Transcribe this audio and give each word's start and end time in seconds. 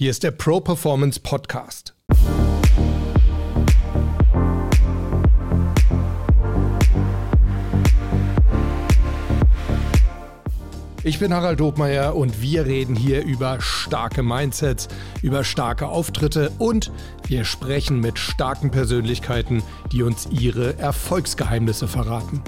Hier 0.00 0.10
ist 0.10 0.22
der 0.22 0.30
Pro 0.30 0.60
Performance 0.60 1.20
Podcast. 1.20 1.94
Ich 11.04 11.18
bin 11.18 11.34
Harald 11.34 11.60
Dobmeier 11.60 12.16
und 12.16 12.40
wir 12.40 12.64
reden 12.64 12.96
hier 12.96 13.22
über 13.26 13.60
starke 13.60 14.22
Mindsets, 14.22 14.88
über 15.20 15.44
starke 15.44 15.88
Auftritte 15.88 16.50
und 16.58 16.90
wir 17.26 17.44
sprechen 17.44 18.00
mit 18.00 18.18
starken 18.18 18.70
Persönlichkeiten, 18.70 19.62
die 19.92 20.02
uns 20.02 20.28
ihre 20.30 20.78
Erfolgsgeheimnisse 20.78 21.86
verraten. 21.88 22.42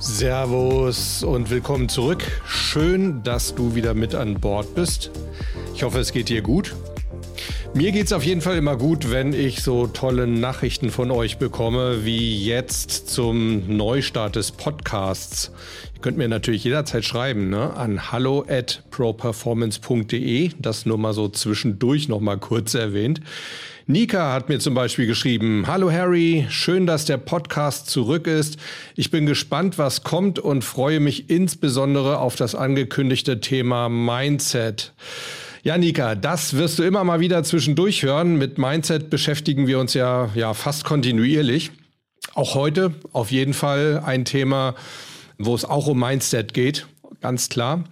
Servus 0.00 1.22
und 1.22 1.50
willkommen 1.50 1.90
zurück. 1.90 2.22
Schön, 2.46 3.22
dass 3.22 3.54
du 3.54 3.74
wieder 3.74 3.92
mit 3.92 4.14
an 4.14 4.40
Bord 4.40 4.74
bist. 4.74 5.10
Ich 5.76 5.82
hoffe, 5.82 5.98
es 5.98 6.10
geht 6.10 6.30
dir 6.30 6.40
gut. 6.40 6.74
Mir 7.74 7.92
geht 7.92 8.06
es 8.06 8.14
auf 8.14 8.24
jeden 8.24 8.40
Fall 8.40 8.56
immer 8.56 8.78
gut, 8.78 9.10
wenn 9.10 9.34
ich 9.34 9.62
so 9.62 9.86
tolle 9.86 10.26
Nachrichten 10.26 10.88
von 10.88 11.10
euch 11.10 11.36
bekomme, 11.36 12.06
wie 12.06 12.42
jetzt 12.46 13.10
zum 13.10 13.76
Neustart 13.76 14.36
des 14.36 14.52
Podcasts. 14.52 15.52
Ihr 15.94 16.00
könnt 16.00 16.16
mir 16.16 16.28
natürlich 16.28 16.64
jederzeit 16.64 17.04
schreiben 17.04 17.50
ne, 17.50 17.74
an 17.74 18.10
hallo 18.10 18.46
at 18.48 18.84
properformance.de. 18.90 20.52
Das 20.58 20.86
nur 20.86 20.96
mal 20.96 21.12
so 21.12 21.28
zwischendurch 21.28 22.08
noch 22.08 22.20
mal 22.20 22.38
kurz 22.38 22.72
erwähnt. 22.72 23.20
Nika 23.86 24.32
hat 24.32 24.48
mir 24.48 24.60
zum 24.60 24.72
Beispiel 24.72 25.06
geschrieben, 25.06 25.64
Hallo 25.66 25.92
Harry, 25.92 26.46
schön, 26.48 26.86
dass 26.86 27.04
der 27.04 27.18
Podcast 27.18 27.90
zurück 27.90 28.26
ist. 28.26 28.56
Ich 28.94 29.10
bin 29.10 29.26
gespannt, 29.26 29.76
was 29.76 30.04
kommt 30.04 30.38
und 30.38 30.64
freue 30.64 31.00
mich 31.00 31.28
insbesondere 31.28 32.18
auf 32.20 32.34
das 32.34 32.54
angekündigte 32.54 33.40
Thema 33.40 33.90
Mindset. 33.90 34.94
Ja, 35.66 35.76
Nika, 35.76 36.14
das 36.14 36.56
wirst 36.56 36.78
du 36.78 36.84
immer 36.84 37.02
mal 37.02 37.18
wieder 37.18 37.42
zwischendurch 37.42 38.04
hören. 38.04 38.36
Mit 38.36 38.56
Mindset 38.56 39.10
beschäftigen 39.10 39.66
wir 39.66 39.80
uns 39.80 39.94
ja, 39.94 40.30
ja 40.36 40.54
fast 40.54 40.84
kontinuierlich. 40.84 41.72
Auch 42.34 42.54
heute 42.54 42.94
auf 43.12 43.32
jeden 43.32 43.52
Fall 43.52 44.00
ein 44.06 44.24
Thema, 44.24 44.76
wo 45.38 45.56
es 45.56 45.64
auch 45.64 45.88
um 45.88 45.98
Mindset 45.98 46.54
geht, 46.54 46.86
ganz 47.20 47.48
klar. 47.48 47.82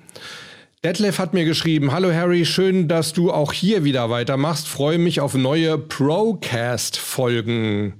Detlef 0.84 1.18
hat 1.18 1.34
mir 1.34 1.44
geschrieben, 1.44 1.90
hallo 1.90 2.12
Harry, 2.12 2.46
schön, 2.46 2.86
dass 2.86 3.12
du 3.12 3.32
auch 3.32 3.52
hier 3.52 3.82
wieder 3.82 4.08
weitermachst. 4.08 4.68
Freue 4.68 4.98
mich 4.98 5.20
auf 5.20 5.34
neue 5.34 5.76
Procast-Folgen. 5.76 7.94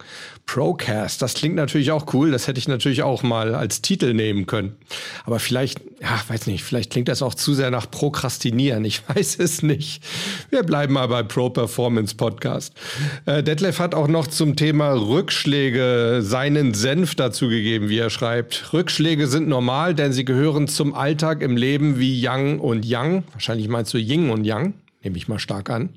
Procast, 0.47 1.23
das 1.23 1.35
klingt 1.35 1.55
natürlich 1.57 1.91
auch 1.91 2.13
cool. 2.13 2.31
Das 2.31 2.47
hätte 2.47 2.59
ich 2.59 2.69
natürlich 2.69 3.03
auch 3.03 3.23
mal 3.23 3.55
als 3.55 3.81
Titel 3.81 4.13
nehmen 4.13 4.47
können. 4.47 4.77
Aber 5.25 5.41
vielleicht, 5.41 5.81
ja, 6.03 6.21
weiß 6.29 6.47
nicht, 6.47 6.63
vielleicht 6.63 6.93
klingt 6.93 7.09
das 7.09 7.23
auch 7.23 7.35
zu 7.35 7.55
sehr 7.55 7.71
nach 7.71 7.91
Prokrastinieren. 7.91 8.85
Ich 8.85 9.03
weiß 9.15 9.39
es 9.39 9.63
nicht. 9.63 10.03
Wir 10.51 10.63
bleiben 10.63 10.93
mal 10.95 11.09
bei 11.09 11.23
Pro 11.23 11.49
Performance 11.49 12.15
Podcast. 12.15 12.75
Äh, 13.25 13.43
Detlef 13.43 13.79
hat 13.79 13.95
auch 13.95 14.07
noch 14.07 14.27
zum 14.27 14.55
Thema 14.55 14.93
Rückschläge 14.93 16.21
seinen 16.21 16.75
Senf 16.75 17.15
dazu 17.15 17.49
gegeben, 17.49 17.89
wie 17.89 17.99
er 17.99 18.11
schreibt. 18.11 18.73
Rückschläge 18.73 19.27
sind 19.27 19.49
normal, 19.49 19.95
denn 19.95 20.13
sie 20.13 20.27
gehören 20.27 20.69
zum 20.69 20.95
Alltag 20.95 21.41
im 21.41 21.57
Leben 21.57 21.99
wie 21.99 22.21
Yang 22.21 22.61
und 22.61 22.85
Yang. 22.85 23.25
Wahrscheinlich 23.33 23.69
meinst 23.69 23.95
du 23.95 23.99
Ying 23.99 24.31
und 24.31 24.45
Yang, 24.45 24.75
nehme 25.03 25.17
ich 25.17 25.27
mal 25.27 25.39
stark 25.39 25.71
an. 25.71 25.91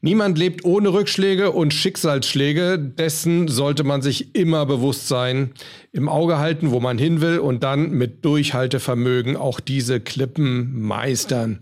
Niemand 0.00 0.38
lebt 0.38 0.64
ohne 0.64 0.92
Rückschläge 0.92 1.50
und 1.50 1.74
Schicksalsschläge. 1.74 2.78
Dessen 2.78 3.48
sollte 3.48 3.82
man 3.82 4.00
sich 4.00 4.36
immer 4.36 4.64
bewusst 4.64 5.08
sein, 5.08 5.50
im 5.90 6.08
Auge 6.08 6.38
halten, 6.38 6.70
wo 6.70 6.78
man 6.78 6.98
hin 6.98 7.20
will 7.20 7.40
und 7.40 7.64
dann 7.64 7.90
mit 7.90 8.24
Durchhaltevermögen 8.24 9.36
auch 9.36 9.58
diese 9.58 9.98
Klippen 9.98 10.80
meistern. 10.82 11.58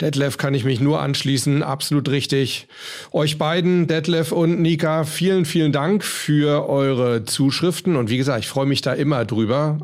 Detlef 0.00 0.38
kann 0.38 0.54
ich 0.54 0.64
mich 0.64 0.80
nur 0.80 1.00
anschließen, 1.00 1.62
absolut 1.62 2.08
richtig. 2.08 2.66
Euch 3.12 3.38
beiden, 3.38 3.86
Detlef 3.86 4.32
und 4.32 4.60
Nika, 4.60 5.04
vielen, 5.04 5.44
vielen 5.44 5.70
Dank 5.70 6.02
für 6.02 6.68
eure 6.68 7.24
Zuschriften 7.26 7.94
und 7.94 8.10
wie 8.10 8.16
gesagt, 8.16 8.40
ich 8.40 8.48
freue 8.48 8.66
mich 8.66 8.82
da 8.82 8.92
immer 8.92 9.24
drüber. 9.24 9.78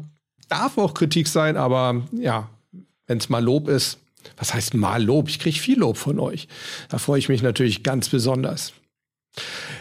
Darf 0.49 0.79
auch 0.79 0.95
Kritik 0.95 1.29
sein, 1.29 1.57
aber 1.57 2.03
ja, 2.11 2.51
wenn 3.07 3.19
es 3.19 3.29
mal 3.29 3.43
Lob 3.43 3.69
ist, 3.69 3.99
was 4.37 4.55
heißt 4.55 4.75
mal 4.75 5.03
Lob? 5.03 5.29
Ich 5.29 5.39
kriege 5.39 5.59
viel 5.59 5.79
Lob 5.79 5.97
von 5.97 6.19
euch. 6.19 6.49
Da 6.89 6.99
freue 6.99 7.19
ich 7.19 7.29
mich 7.29 7.43
natürlich 7.43 7.83
ganz 7.83 8.09
besonders. 8.09 8.73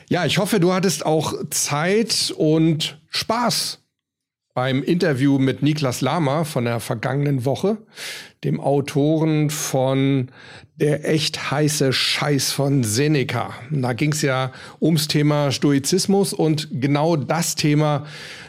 Ja, 0.09 0.25
ich 0.25 0.37
hoffe, 0.37 0.59
du 0.59 0.73
hattest 0.73 1.05
auch 1.05 1.33
Zeit 1.49 2.33
und 2.37 2.99
Spaß 3.09 3.79
beim 4.53 4.83
Interview 4.83 5.39
mit 5.39 5.63
Niklas 5.63 6.01
Lama 6.01 6.43
von 6.43 6.65
der 6.65 6.79
vergangenen 6.79 7.43
Woche, 7.45 7.77
dem 8.43 8.59
Autoren 8.59 9.49
von 9.49 10.29
Der 10.75 11.07
echt 11.07 11.51
heiße 11.51 11.93
Scheiß 11.93 12.51
von 12.51 12.83
Seneca. 12.83 13.53
Da 13.71 13.93
ging 13.93 14.11
es 14.11 14.21
ja 14.21 14.51
ums 14.81 15.07
Thema 15.07 15.51
Stoizismus 15.51 16.33
und 16.33 16.67
genau 16.71 17.15
das 17.15 17.55
Thema, 17.55 18.05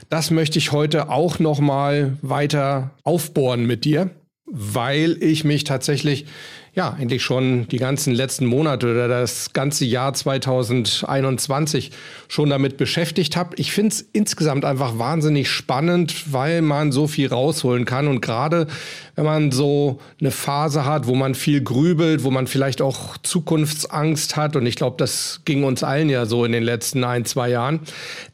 das 0.09 0.31
möchte 0.31 0.59
ich 0.59 0.73
heute 0.73 1.11
auch 1.11 1.39
noch 1.39 1.61
mal 1.61 2.17
weiter 2.23 2.91
aufbohren 3.03 3.67
mit 3.67 3.85
dir 3.85 4.11
weil 4.47 5.17
ich 5.23 5.45
mich 5.45 5.65
tatsächlich 5.65 6.27
ja 6.75 6.91
eigentlich 6.93 7.23
schon 7.23 7.69
die 7.69 7.77
ganzen 7.77 8.13
letzten 8.13 8.47
Monate 8.47 8.91
oder 8.91 9.07
das 9.07 9.53
ganze 9.53 9.85
Jahr 9.85 10.13
2021 10.13 11.93
schon 12.29 12.51
damit 12.51 12.77
beschäftigt 12.77 13.37
habe. 13.37 13.55
Ich 13.57 13.73
finde 13.73 13.95
es 13.95 14.01
insgesamt 14.13 14.65
einfach 14.65 14.99
wahnsinnig 14.99 15.49
spannend, 15.49 16.33
weil 16.33 16.63
man 16.63 16.91
so 16.91 17.07
viel 17.07 17.29
rausholen 17.29 17.85
kann 17.85 18.09
und 18.09 18.21
gerade 18.21 18.67
wenn 19.15 19.25
man 19.25 19.53
so 19.53 20.01
eine 20.21 20.33
Phase 20.33 20.85
hat, 20.85 21.07
wo 21.07 21.15
man 21.15 21.37
viel 21.37 21.63
grübelt, 21.63 22.25
wo 22.25 22.33
man 22.33 22.49
vielleicht 22.49 22.83
auch 22.83 23.17
Zukunftsangst 23.19 24.37
hat 24.37 24.57
und 24.57 24.67
ich 24.67 24.75
glaube, 24.75 24.97
das 24.99 25.43
ging 25.45 25.63
uns 25.63 25.85
allen 25.85 26.09
ja 26.09 26.27
so 26.27 26.45
in 26.45 26.51
den 26.51 26.65
letzten 26.65 27.05
ein, 27.05 27.25
zwei 27.25 27.51
Jahren, 27.51 27.81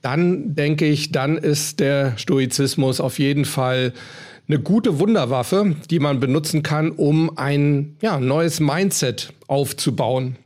dann 0.01 0.55
denke 0.55 0.87
ich, 0.87 1.13
dann 1.13 1.37
ist 1.37 1.79
der 1.79 2.17
Stoizismus 2.17 3.01
auf 3.01 3.19
jeden 3.19 3.45
Fall 3.45 3.93
eine 4.51 4.59
gute 4.59 4.99
Wunderwaffe, 4.99 5.77
die 5.91 6.01
man 6.01 6.19
benutzen 6.19 6.65
kann, 6.65 6.91
um 6.91 7.39
ein 7.39 7.97
ja, 8.03 8.19
neues 8.19 8.59
Mindset 8.59 9.33
aufzubauen. 9.47 10.37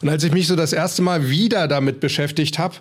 Und 0.00 0.08
als 0.08 0.24
ich 0.24 0.32
mich 0.32 0.46
so 0.46 0.56
das 0.56 0.72
erste 0.72 1.02
Mal 1.02 1.28
wieder 1.28 1.68
damit 1.68 2.00
beschäftigt 2.00 2.58
habe, 2.58 2.76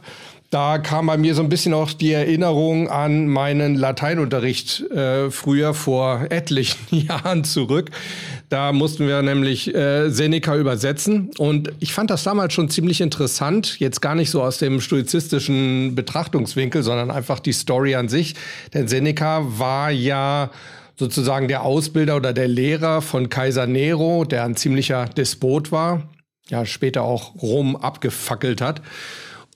da 0.50 0.78
kam 0.78 1.08
bei 1.08 1.18
mir 1.18 1.36
so 1.36 1.42
ein 1.42 1.50
bisschen 1.50 1.74
auch 1.74 1.92
die 1.92 2.14
Erinnerung 2.14 2.90
an 2.90 3.28
meinen 3.28 3.76
Lateinunterricht 3.76 4.80
äh, 4.92 5.30
früher 5.30 5.74
vor 5.74 6.28
etlichen 6.30 6.80
Jahren 7.08 7.44
zurück. 7.44 7.92
Da 8.48 8.72
mussten 8.72 9.08
wir 9.08 9.22
nämlich 9.22 9.76
äh, 9.76 10.10
Seneca 10.10 10.56
übersetzen. 10.56 11.32
Und 11.38 11.74
ich 11.80 11.94
fand 11.94 12.10
das 12.10 12.24
damals 12.24 12.54
schon 12.54 12.70
ziemlich 12.70 13.02
interessant. 13.02 13.78
Jetzt 13.80 14.02
gar 14.02 14.16
nicht 14.16 14.30
so 14.30 14.42
aus 14.42 14.58
dem 14.58 14.80
stoizistischen 14.80 15.96
Betrachtungswinkel, 15.96 16.82
sondern 16.82 17.12
einfach 17.12 17.42
die 17.42 17.52
Story 17.52 17.96
an 17.96 18.08
sich. 18.08 18.36
Denn 18.74 18.88
Seneca 18.88 19.42
war 19.60 19.92
ja 19.92 20.50
sozusagen 20.96 21.50
der 21.50 21.64
Ausbilder 21.64 22.16
oder 22.16 22.32
der 22.32 22.48
Lehrer 22.48 23.02
von 23.02 23.28
Kaiser 23.28 23.68
Nero, 23.68 24.24
der 24.24 24.46
ein 24.46 24.56
ziemlicher 24.56 25.06
Despot 25.08 25.74
war, 25.74 26.10
ja 26.48 26.66
später 26.66 27.04
auch 27.04 27.36
Rom 27.42 27.76
abgefackelt 27.76 28.62
hat. 28.62 28.82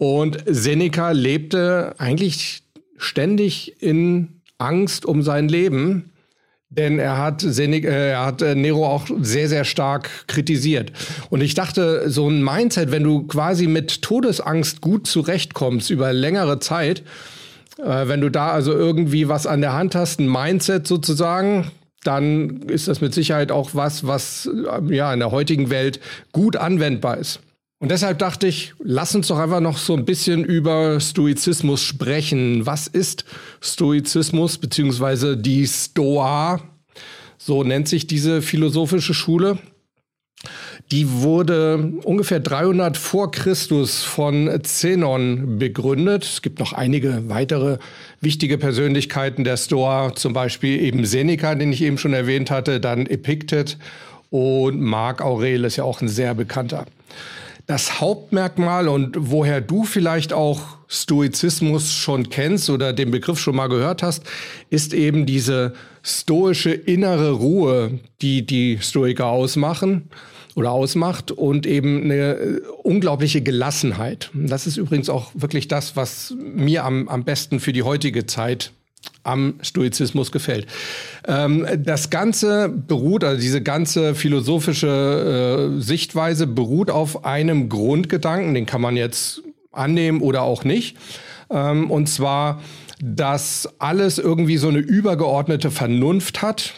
Und 0.01 0.43
Seneca 0.47 1.11
lebte 1.11 1.93
eigentlich 1.99 2.63
ständig 2.97 3.83
in 3.83 4.41
Angst 4.57 5.05
um 5.05 5.21
sein 5.21 5.47
Leben, 5.47 6.11
denn 6.69 6.97
er 6.97 7.19
hat, 7.19 7.41
Seneca, 7.41 7.87
äh, 7.87 8.09
er 8.09 8.25
hat 8.25 8.41
äh, 8.41 8.55
Nero 8.55 8.87
auch 8.87 9.05
sehr, 9.21 9.47
sehr 9.47 9.63
stark 9.63 10.09
kritisiert. 10.25 10.91
Und 11.29 11.41
ich 11.41 11.53
dachte, 11.53 12.09
so 12.09 12.27
ein 12.27 12.43
Mindset, 12.43 12.89
wenn 12.89 13.03
du 13.03 13.27
quasi 13.27 13.67
mit 13.67 14.01
Todesangst 14.01 14.81
gut 14.81 15.05
zurechtkommst 15.05 15.91
über 15.91 16.13
längere 16.13 16.57
Zeit, 16.57 17.03
äh, 17.77 18.07
wenn 18.07 18.21
du 18.21 18.31
da 18.31 18.49
also 18.53 18.71
irgendwie 18.71 19.29
was 19.29 19.45
an 19.45 19.61
der 19.61 19.73
Hand 19.73 19.93
hast, 19.93 20.19
ein 20.19 20.31
Mindset 20.31 20.87
sozusagen, 20.87 21.69
dann 22.03 22.63
ist 22.63 22.87
das 22.87 23.01
mit 23.01 23.13
Sicherheit 23.13 23.51
auch 23.51 23.75
was, 23.75 24.07
was 24.07 24.49
ja 24.89 25.13
in 25.13 25.19
der 25.19 25.29
heutigen 25.29 25.69
Welt 25.69 25.99
gut 26.31 26.55
anwendbar 26.55 27.19
ist. 27.19 27.39
Und 27.81 27.89
deshalb 27.89 28.19
dachte 28.19 28.45
ich, 28.45 28.75
lass 28.83 29.15
uns 29.15 29.27
doch 29.29 29.39
einfach 29.39 29.59
noch 29.59 29.79
so 29.79 29.95
ein 29.95 30.05
bisschen 30.05 30.45
über 30.45 30.99
Stoizismus 30.99 31.81
sprechen. 31.81 32.67
Was 32.67 32.85
ist 32.85 33.25
Stoizismus 33.59 34.59
beziehungsweise 34.59 35.35
die 35.35 35.65
Stoa? 35.65 36.61
So 37.39 37.63
nennt 37.63 37.87
sich 37.87 38.05
diese 38.05 38.43
philosophische 38.43 39.15
Schule. 39.15 39.57
Die 40.91 41.09
wurde 41.09 41.93
ungefähr 42.03 42.39
300 42.39 42.97
vor 42.97 43.31
Christus 43.31 44.03
von 44.03 44.59
Zenon 44.61 45.57
begründet. 45.57 46.23
Es 46.23 46.43
gibt 46.43 46.59
noch 46.59 46.73
einige 46.73 47.29
weitere 47.29 47.79
wichtige 48.19 48.59
Persönlichkeiten 48.59 49.43
der 49.43 49.57
Stoa, 49.57 50.13
zum 50.13 50.33
Beispiel 50.33 50.79
eben 50.79 51.03
Seneca, 51.03 51.55
den 51.55 51.73
ich 51.73 51.81
eben 51.81 51.97
schon 51.97 52.13
erwähnt 52.13 52.51
hatte, 52.51 52.79
dann 52.79 53.07
Epiktet 53.07 53.79
und 54.29 54.81
Marc 54.81 55.23
Aurel 55.23 55.65
ist 55.65 55.77
ja 55.77 55.83
auch 55.83 55.99
ein 56.01 56.09
sehr 56.09 56.35
bekannter 56.35 56.85
das 57.71 58.01
Hauptmerkmal 58.01 58.89
und 58.89 59.15
woher 59.17 59.61
du 59.61 59.85
vielleicht 59.85 60.33
auch 60.33 60.77
Stoizismus 60.89 61.93
schon 61.93 62.29
kennst 62.29 62.69
oder 62.69 62.91
den 62.91 63.11
Begriff 63.11 63.39
schon 63.39 63.55
mal 63.55 63.69
gehört 63.69 64.03
hast, 64.03 64.23
ist 64.69 64.93
eben 64.93 65.25
diese 65.25 65.73
stoische 66.03 66.71
innere 66.71 67.31
Ruhe, 67.31 67.99
die 68.21 68.45
die 68.45 68.79
Stoiker 68.81 69.27
ausmachen. 69.27 70.09
oder 70.53 70.71
ausmacht 70.71 71.31
und 71.31 71.65
eben 71.65 72.03
eine 72.03 72.33
äh, 72.33 72.61
unglaubliche 72.83 73.41
Gelassenheit. 73.41 74.31
Das 74.33 74.67
ist 74.67 74.75
übrigens 74.75 75.09
auch 75.09 75.31
wirklich 75.33 75.69
das, 75.69 75.95
was 75.95 76.35
mir 76.37 76.83
am, 76.83 77.07
am 77.07 77.23
besten 77.23 77.61
für 77.61 77.71
die 77.71 77.83
heutige 77.83 78.25
Zeit 78.25 78.73
am 79.23 79.55
Stoizismus 79.61 80.31
gefällt. 80.31 80.67
Ähm, 81.27 81.67
das 81.77 82.09
Ganze 82.09 82.69
beruht, 82.69 83.23
also 83.23 83.39
diese 83.39 83.61
ganze 83.61 84.15
philosophische 84.15 85.77
äh, 85.77 85.81
Sichtweise 85.81 86.47
beruht 86.47 86.89
auf 86.89 87.25
einem 87.25 87.69
Grundgedanken, 87.69 88.53
den 88.53 88.65
kann 88.65 88.81
man 88.81 88.97
jetzt 88.97 89.41
annehmen 89.71 90.21
oder 90.21 90.43
auch 90.43 90.63
nicht. 90.63 90.97
Ähm, 91.49 91.89
und 91.91 92.07
zwar, 92.07 92.61
dass 93.01 93.69
alles 93.79 94.17
irgendwie 94.17 94.57
so 94.57 94.67
eine 94.67 94.79
übergeordnete 94.79 95.71
Vernunft 95.71 96.41
hat. 96.41 96.73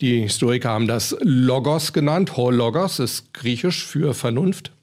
Die 0.00 0.20
Historiker 0.20 0.70
haben 0.70 0.86
das 0.86 1.16
Logos 1.22 1.92
genannt. 1.92 2.36
Ho 2.36 2.50
Logos 2.50 2.98
ist 2.98 3.32
griechisch 3.32 3.84
für 3.86 4.12
Vernunft 4.12 4.75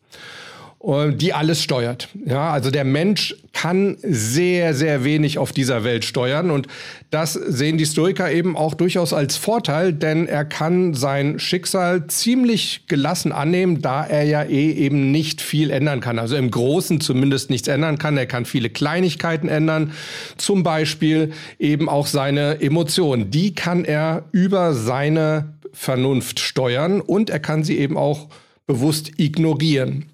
die 0.85 1.33
alles 1.33 1.63
steuert. 1.63 2.09
Ja, 2.25 2.51
also 2.51 2.69
der 2.69 2.83
Mensch 2.83 3.35
kann 3.53 3.95
sehr, 4.01 4.73
sehr 4.73 5.05
wenig 5.05 5.37
auf 5.37 5.53
dieser 5.53 5.85
Welt 5.85 6.03
steuern 6.03 6.51
und 6.51 6.67
das 7.09 7.33
sehen 7.33 7.77
die 7.77 7.85
Stoiker 7.85 8.29
eben 8.29 8.57
auch 8.57 8.73
durchaus 8.73 9.13
als 9.13 9.37
Vorteil, 9.37 9.93
denn 9.93 10.27
er 10.27 10.43
kann 10.43 10.93
sein 10.93 11.39
Schicksal 11.39 12.07
ziemlich 12.07 12.85
gelassen 12.87 13.31
annehmen, 13.31 13.81
da 13.81 14.03
er 14.03 14.23
ja 14.23 14.43
eh 14.43 14.71
eben 14.71 15.11
nicht 15.11 15.41
viel 15.41 15.69
ändern 15.69 16.01
kann. 16.01 16.19
Also 16.19 16.35
im 16.35 16.51
Großen 16.51 16.99
zumindest 16.99 17.49
nichts 17.49 17.69
ändern 17.69 17.97
kann. 17.97 18.17
Er 18.17 18.25
kann 18.25 18.43
viele 18.43 18.69
Kleinigkeiten 18.69 19.47
ändern, 19.47 19.93
zum 20.35 20.63
Beispiel 20.63 21.31
eben 21.59 21.87
auch 21.87 22.07
seine 22.07 22.59
Emotionen. 22.59 23.31
Die 23.31 23.55
kann 23.55 23.85
er 23.85 24.25
über 24.33 24.73
seine 24.73 25.53
Vernunft 25.71 26.41
steuern 26.41 26.99
und 26.99 27.29
er 27.29 27.39
kann 27.39 27.63
sie 27.63 27.77
eben 27.77 27.95
auch 27.95 28.27
bewusst 28.67 29.11
ignorieren. 29.17 30.12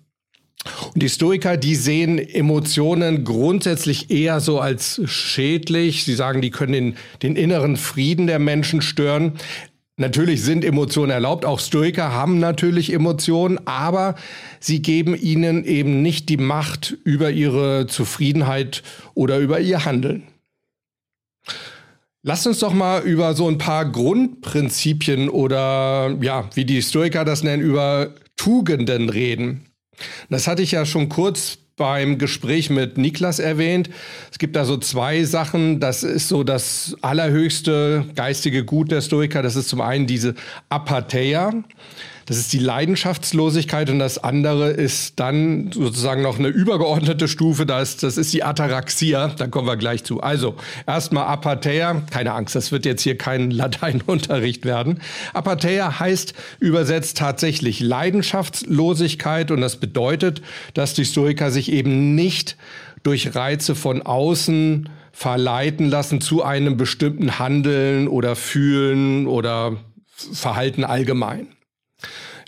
Und 0.94 1.02
die 1.02 1.10
Stoiker, 1.10 1.58
die 1.58 1.76
sehen 1.76 2.18
Emotionen 2.20 3.24
grundsätzlich 3.24 4.12
eher 4.12 4.40
so 4.40 4.60
als 4.60 5.02
schädlich. 5.06 6.04
Sie 6.04 6.16
sagen, 6.16 6.42
die 6.42 6.52
können 6.52 6.74
den, 6.74 6.96
den 7.22 7.36
inneren 7.36 7.78
Frieden 7.78 8.28
der 8.28 8.40
Menschen 8.40 8.82
stören. 8.82 9.34
Natürlich 10.00 10.42
sind 10.44 10.64
Emotionen 10.64 11.12
erlaubt. 11.12 11.46
Auch 11.46 11.60
Stoiker 11.60 12.14
haben 12.14 12.40
natürlich 12.40 12.94
Emotionen, 12.94 13.60
aber 13.68 14.16
sie 14.60 14.82
geben 14.82 15.16
ihnen 15.16 15.66
eben 15.66 16.02
nicht 16.02 16.30
die 16.30 16.38
Macht 16.38 16.98
über 17.04 17.32
ihre 17.32 17.88
Zufriedenheit 17.88 18.82
oder 19.14 19.40
über 19.40 19.60
ihr 19.60 19.84
Handeln. 19.86 20.24
Lasst 22.22 22.48
uns 22.48 22.60
doch 22.60 22.74
mal 22.74 23.02
über 23.02 23.34
so 23.34 23.48
ein 23.48 23.58
paar 23.58 23.90
Grundprinzipien 23.90 25.30
oder 25.30 26.18
ja, 26.22 26.50
wie 26.54 26.66
die 26.66 26.82
Stoiker 26.82 27.24
das 27.24 27.44
nennen, 27.44 27.64
über 27.64 28.14
Tugenden 28.36 29.10
reden. 29.10 29.69
Das 30.30 30.48
hatte 30.48 30.62
ich 30.62 30.72
ja 30.72 30.86
schon 30.86 31.10
kurz 31.10 31.58
beim 31.80 32.18
Gespräch 32.18 32.70
mit 32.70 32.98
Niklas 32.98 33.40
erwähnt. 33.40 33.90
Es 34.32 34.38
gibt 34.38 34.56
da 34.56 34.66
so 34.66 34.78
zwei 34.78 35.24
Sachen. 35.24 35.80
Das 35.80 36.04
ist 36.04 36.28
so 36.28 36.44
das 36.44 36.96
allerhöchste 37.02 38.06
geistige 38.16 38.66
Gut 38.66 38.92
der 38.92 39.02
Stoiker. 39.02 39.42
Das 39.42 39.56
ist 39.56 39.70
zum 39.70 39.82
einen 39.82 40.06
diese 40.06 40.36
Apatheia. 40.68 41.54
Das 42.30 42.38
ist 42.38 42.54
die 42.54 42.60
Leidenschaftslosigkeit 42.60 43.90
und 43.90 43.98
das 43.98 44.24
andere 44.24 44.70
ist 44.70 45.20
dann 45.20 45.72
sozusagen 45.72 46.22
noch 46.22 46.38
eine 46.38 46.50
übergeordnete 46.50 47.28
Stufe. 47.28 47.66
Das, 47.66 47.98
das 47.98 48.18
ist 48.18 48.32
die 48.34 48.44
Ataraxia. 48.44 49.30
Da 49.30 49.48
kommen 49.48 49.66
wir 49.66 49.78
gleich 49.78 50.04
zu. 50.04 50.22
Also 50.22 50.54
erstmal 50.86 51.26
Apatheia. 51.26 52.04
Keine 52.12 52.34
Angst, 52.34 52.54
das 52.54 52.72
wird 52.72 52.86
jetzt 52.86 53.02
hier 53.02 53.18
kein 53.18 53.50
Lateinunterricht 53.60 54.64
werden. 54.64 55.02
Apatheia 55.34 56.00
heißt 56.00 56.36
übersetzt 56.60 57.18
tatsächlich 57.18 57.80
Leidenschaftslosigkeit 57.80 59.50
und 59.50 59.62
das 59.62 59.78
bedeutet, 59.78 60.44
dass 60.76 60.94
die 60.94 61.06
Stoiker 61.06 61.50
sich 61.50 61.72
eben 61.72 62.14
nicht 62.14 62.58
durch 63.02 63.34
Reize 63.34 63.74
von 63.74 64.04
außen 64.04 64.88
verleiten 65.12 65.90
lassen 65.90 66.22
zu 66.22 66.44
einem 66.44 66.78
bestimmten 66.78 67.40
Handeln 67.40 68.08
oder 68.08 68.36
Fühlen 68.36 69.26
oder 69.26 69.78
Verhalten 70.16 70.84
allgemein. 70.84 71.48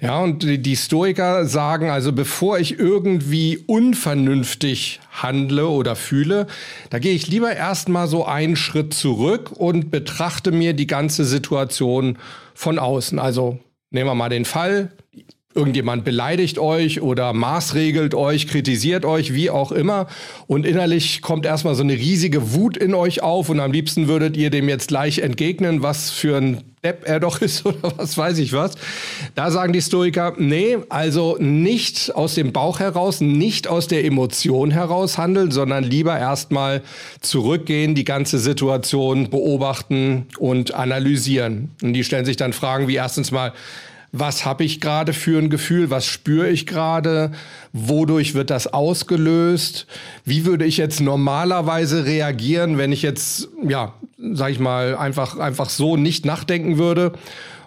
Ja, 0.02 0.20
und 0.20 0.44
die 0.44 0.76
Stoiker 0.76 1.46
sagen 1.46 1.90
also, 1.90 2.12
bevor 2.12 2.58
ich 2.58 2.80
irgendwie 2.80 3.60
unvernünftig 3.68 5.00
handle 5.12 5.68
oder 5.68 5.96
fühle, 5.96 6.48
da 6.90 6.98
gehe 6.98 7.14
ich 7.14 7.28
lieber 7.28 7.56
erstmal 7.56 8.08
so 8.08 8.26
einen 8.26 8.56
Schritt 8.56 8.94
zurück 8.94 9.52
und 9.52 9.92
betrachte 9.92 10.52
mir 10.52 10.74
die 10.74 10.88
ganze 10.88 11.26
Situation 11.26 12.18
von 12.56 12.80
außen. 12.80 13.20
Also 13.20 13.60
nehmen 13.92 14.10
wir 14.10 14.16
mal 14.16 14.30
den 14.30 14.46
Fall, 14.46 14.92
Irgendjemand 15.54 16.06
beleidigt 16.06 16.60
euch 16.60 17.02
oder 17.02 17.34
maßregelt 17.34 18.16
euch, 18.16 18.48
kritisiert 18.48 19.04
euch, 19.04 19.34
wie 19.34 19.50
auch 19.50 19.74
immer. 19.74 20.08
Und 20.48 20.66
innerlich 20.66 21.22
kommt 21.22 21.46
erstmal 21.46 21.76
so 21.76 21.84
eine 21.84 21.94
riesige 21.94 22.54
Wut 22.54 22.78
in 22.78 22.94
euch 22.94 23.22
auf 23.22 23.50
und 23.50 23.60
am 23.60 23.74
liebsten 23.74 24.08
würdet 24.08 24.38
ihr 24.38 24.50
dem 24.50 24.70
jetzt 24.70 24.88
gleich 24.88 25.20
entgegnen, 25.20 25.82
was 25.84 26.10
für 26.10 26.38
ein 26.38 26.64
Depp 26.84 27.04
er 27.06 27.20
doch 27.20 27.42
ist 27.42 27.66
oder 27.66 27.94
was 27.98 28.18
weiß 28.18 28.38
ich 28.40 28.54
was. 28.54 28.76
Da 29.36 29.52
sagen 29.52 29.74
die 29.74 29.82
Stoiker, 29.82 30.36
nee, 30.38 30.78
also 30.90 31.38
nicht 31.40 32.16
aus 32.16 32.36
dem 32.36 32.54
Bauch 32.54 32.80
heraus, 32.80 33.20
nicht 33.20 33.68
aus 33.68 33.88
der 33.88 34.06
Emotion 34.06 34.72
heraus 34.72 35.18
handeln, 35.18 35.52
sondern 35.52 35.84
lieber 35.84 36.18
erstmal 36.18 36.82
zurückgehen, 37.20 37.94
die 37.94 38.06
ganze 38.06 38.40
Situation 38.40 39.30
beobachten 39.30 40.28
und 40.40 40.74
analysieren. 40.74 41.72
Und 41.82 41.94
die 41.94 42.06
stellen 42.06 42.26
sich 42.26 42.38
dann 42.38 42.54
Fragen 42.54 42.88
wie 42.88 42.96
erstens 42.96 43.32
mal, 43.32 43.54
was 44.12 44.46
habe 44.46 44.64
ich 44.64 44.82
gerade 44.82 45.14
für 45.14 45.40
ein 45.40 45.50
Gefühl, 45.50 45.90
was 45.90 46.06
spüre 46.06 46.50
ich 46.50 46.66
gerade, 46.66 47.32
wodurch 47.72 48.34
wird 48.34 48.50
das 48.50 48.68
ausgelöst, 48.68 49.88
wie 50.26 50.46
würde 50.46 50.66
ich 50.66 50.78
jetzt 50.78 51.00
normalerweise 51.00 52.06
reagieren, 52.06 52.78
wenn 52.78 52.92
ich 52.92 53.02
jetzt, 53.02 53.50
ja, 53.68 53.94
sag 54.18 54.52
ich 54.52 54.60
mal, 54.60 54.98
einfach, 54.98 55.38
einfach 55.38 55.70
so 55.70 55.96
nicht 55.96 56.26
nachdenken 56.26 56.78
würde. 56.78 57.14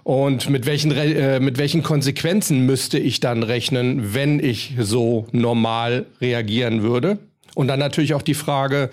Und 0.03 0.51
mit 0.51 0.67
welchen, 0.67 0.91
äh, 0.93 1.41
mit 1.41 1.57
welchen 1.57 1.83
Konsequenzen 1.83 2.67
müsste 2.67 2.99
ich 2.99 3.21
dann 3.21 3.43
rechnen, 3.43 4.13
wenn 4.13 4.39
ich 4.39 4.75
so 4.79 5.27
normal 5.33 6.05
reagieren 6.21 6.83
würde? 6.83 7.19
Und 7.55 7.69
dann 7.69 7.79
natürlich 7.79 8.13
auch 8.13 8.21
die 8.21 8.35
Frage, 8.35 8.91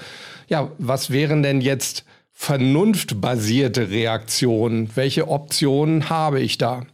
ja, 0.48 0.71
was 0.77 1.12
wären 1.12 1.44
denn 1.44 1.59
jetzt 1.59 2.06
vernunftbasierte 2.31 3.89
Reaktionen? 3.89 4.89
Welche 4.95 5.27
Optionen 5.27 6.09
habe 6.09 6.39
ich 6.39 6.57
da? 6.57 6.86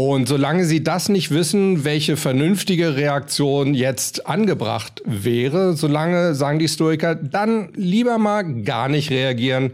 Und 0.00 0.28
solange 0.28 0.64
Sie 0.64 0.84
das 0.84 1.08
nicht 1.08 1.32
wissen, 1.32 1.82
welche 1.82 2.16
vernünftige 2.16 2.94
Reaktion 2.94 3.74
jetzt 3.74 4.28
angebracht 4.28 5.02
wäre, 5.04 5.76
solange 5.76 6.36
sagen 6.36 6.60
die 6.60 6.68
Stoiker, 6.68 7.16
dann 7.16 7.70
lieber 7.74 8.16
mal 8.16 8.62
gar 8.62 8.88
nicht 8.88 9.10
reagieren. 9.10 9.72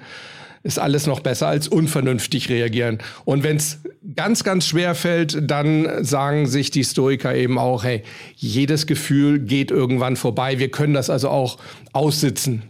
Ist 0.63 0.79
alles 0.79 1.07
noch 1.07 1.21
besser 1.21 1.49
als 1.49 1.69
unvernünftig 1.69 2.49
reagieren. 2.49 3.01
Und 3.27 3.43
wenn 3.43 3.59
es 3.59 3.81
ganz, 4.17 4.45
ganz 4.45 4.67
schwer 4.67 4.95
fällt, 4.95 5.51
dann 5.51 6.03
sagen 6.03 6.47
sich 6.47 6.71
die 6.71 6.85
Stoiker 6.85 7.35
eben 7.35 7.59
auch, 7.59 7.85
hey, 7.85 8.03
jedes 8.35 8.87
Gefühl 8.87 9.41
geht 9.41 9.71
irgendwann 9.71 10.17
vorbei. 10.17 10.59
Wir 10.59 10.71
können 10.71 10.95
das 10.95 11.11
also 11.11 11.29
auch 11.29 11.59
aussitzen. 11.93 12.63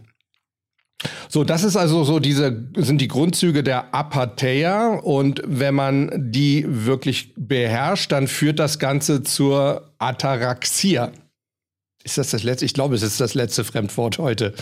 So, 1.29 1.43
das 1.43 1.63
ist 1.63 1.75
also 1.75 2.03
so 2.03 2.19
diese, 2.19 2.67
sind 2.77 2.99
die 2.99 3.07
Grundzüge 3.07 3.63
der 3.63 3.93
Apatheia. 3.93 4.95
Und 4.95 5.41
wenn 5.45 5.75
man 5.75 6.31
die 6.31 6.65
wirklich 6.67 7.33
beherrscht, 7.35 8.11
dann 8.11 8.27
führt 8.27 8.59
das 8.59 8.79
Ganze 8.79 9.23
zur 9.23 9.91
Ataraxia. 9.97 11.11
Ist 12.05 12.19
das 12.19 12.29
das 12.29 12.43
letzte? 12.43 12.65
Ich 12.65 12.75
glaube, 12.75 12.93
es 12.93 13.01
ist 13.01 13.19
das 13.19 13.33
letzte 13.33 13.63
Fremdwort 13.63 14.19
heute. 14.19 14.53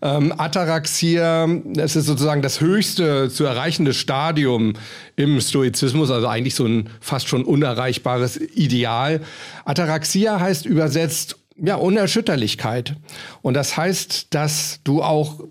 Ähm, 0.00 0.32
Ataraxia, 0.34 1.46
das 1.66 1.94
ist 1.94 2.06
sozusagen 2.06 2.40
das 2.40 2.62
höchste 2.62 3.28
zu 3.28 3.44
erreichende 3.44 3.92
Stadium 3.92 4.72
im 5.14 5.42
Stoizismus, 5.42 6.10
also 6.10 6.26
eigentlich 6.26 6.54
so 6.54 6.64
ein 6.64 6.88
fast 7.00 7.28
schon 7.28 7.44
unerreichbares 7.44 8.38
Ideal. 8.38 9.20
Ataraxia 9.66 10.40
heißt 10.40 10.64
übersetzt 10.64 11.36
ja, 11.62 11.74
Unerschütterlichkeit. 11.74 12.96
Und 13.42 13.54
das 13.54 13.76
heißt, 13.76 14.34
dass 14.34 14.80
du 14.82 15.02
auch 15.02 15.44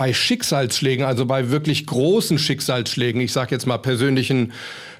bei 0.00 0.14
Schicksalsschlägen, 0.14 1.04
also 1.04 1.26
bei 1.26 1.50
wirklich 1.50 1.84
großen 1.84 2.38
Schicksalsschlägen, 2.38 3.20
ich 3.20 3.34
sage 3.34 3.54
jetzt 3.54 3.66
mal 3.66 3.76
persönlichen 3.76 4.52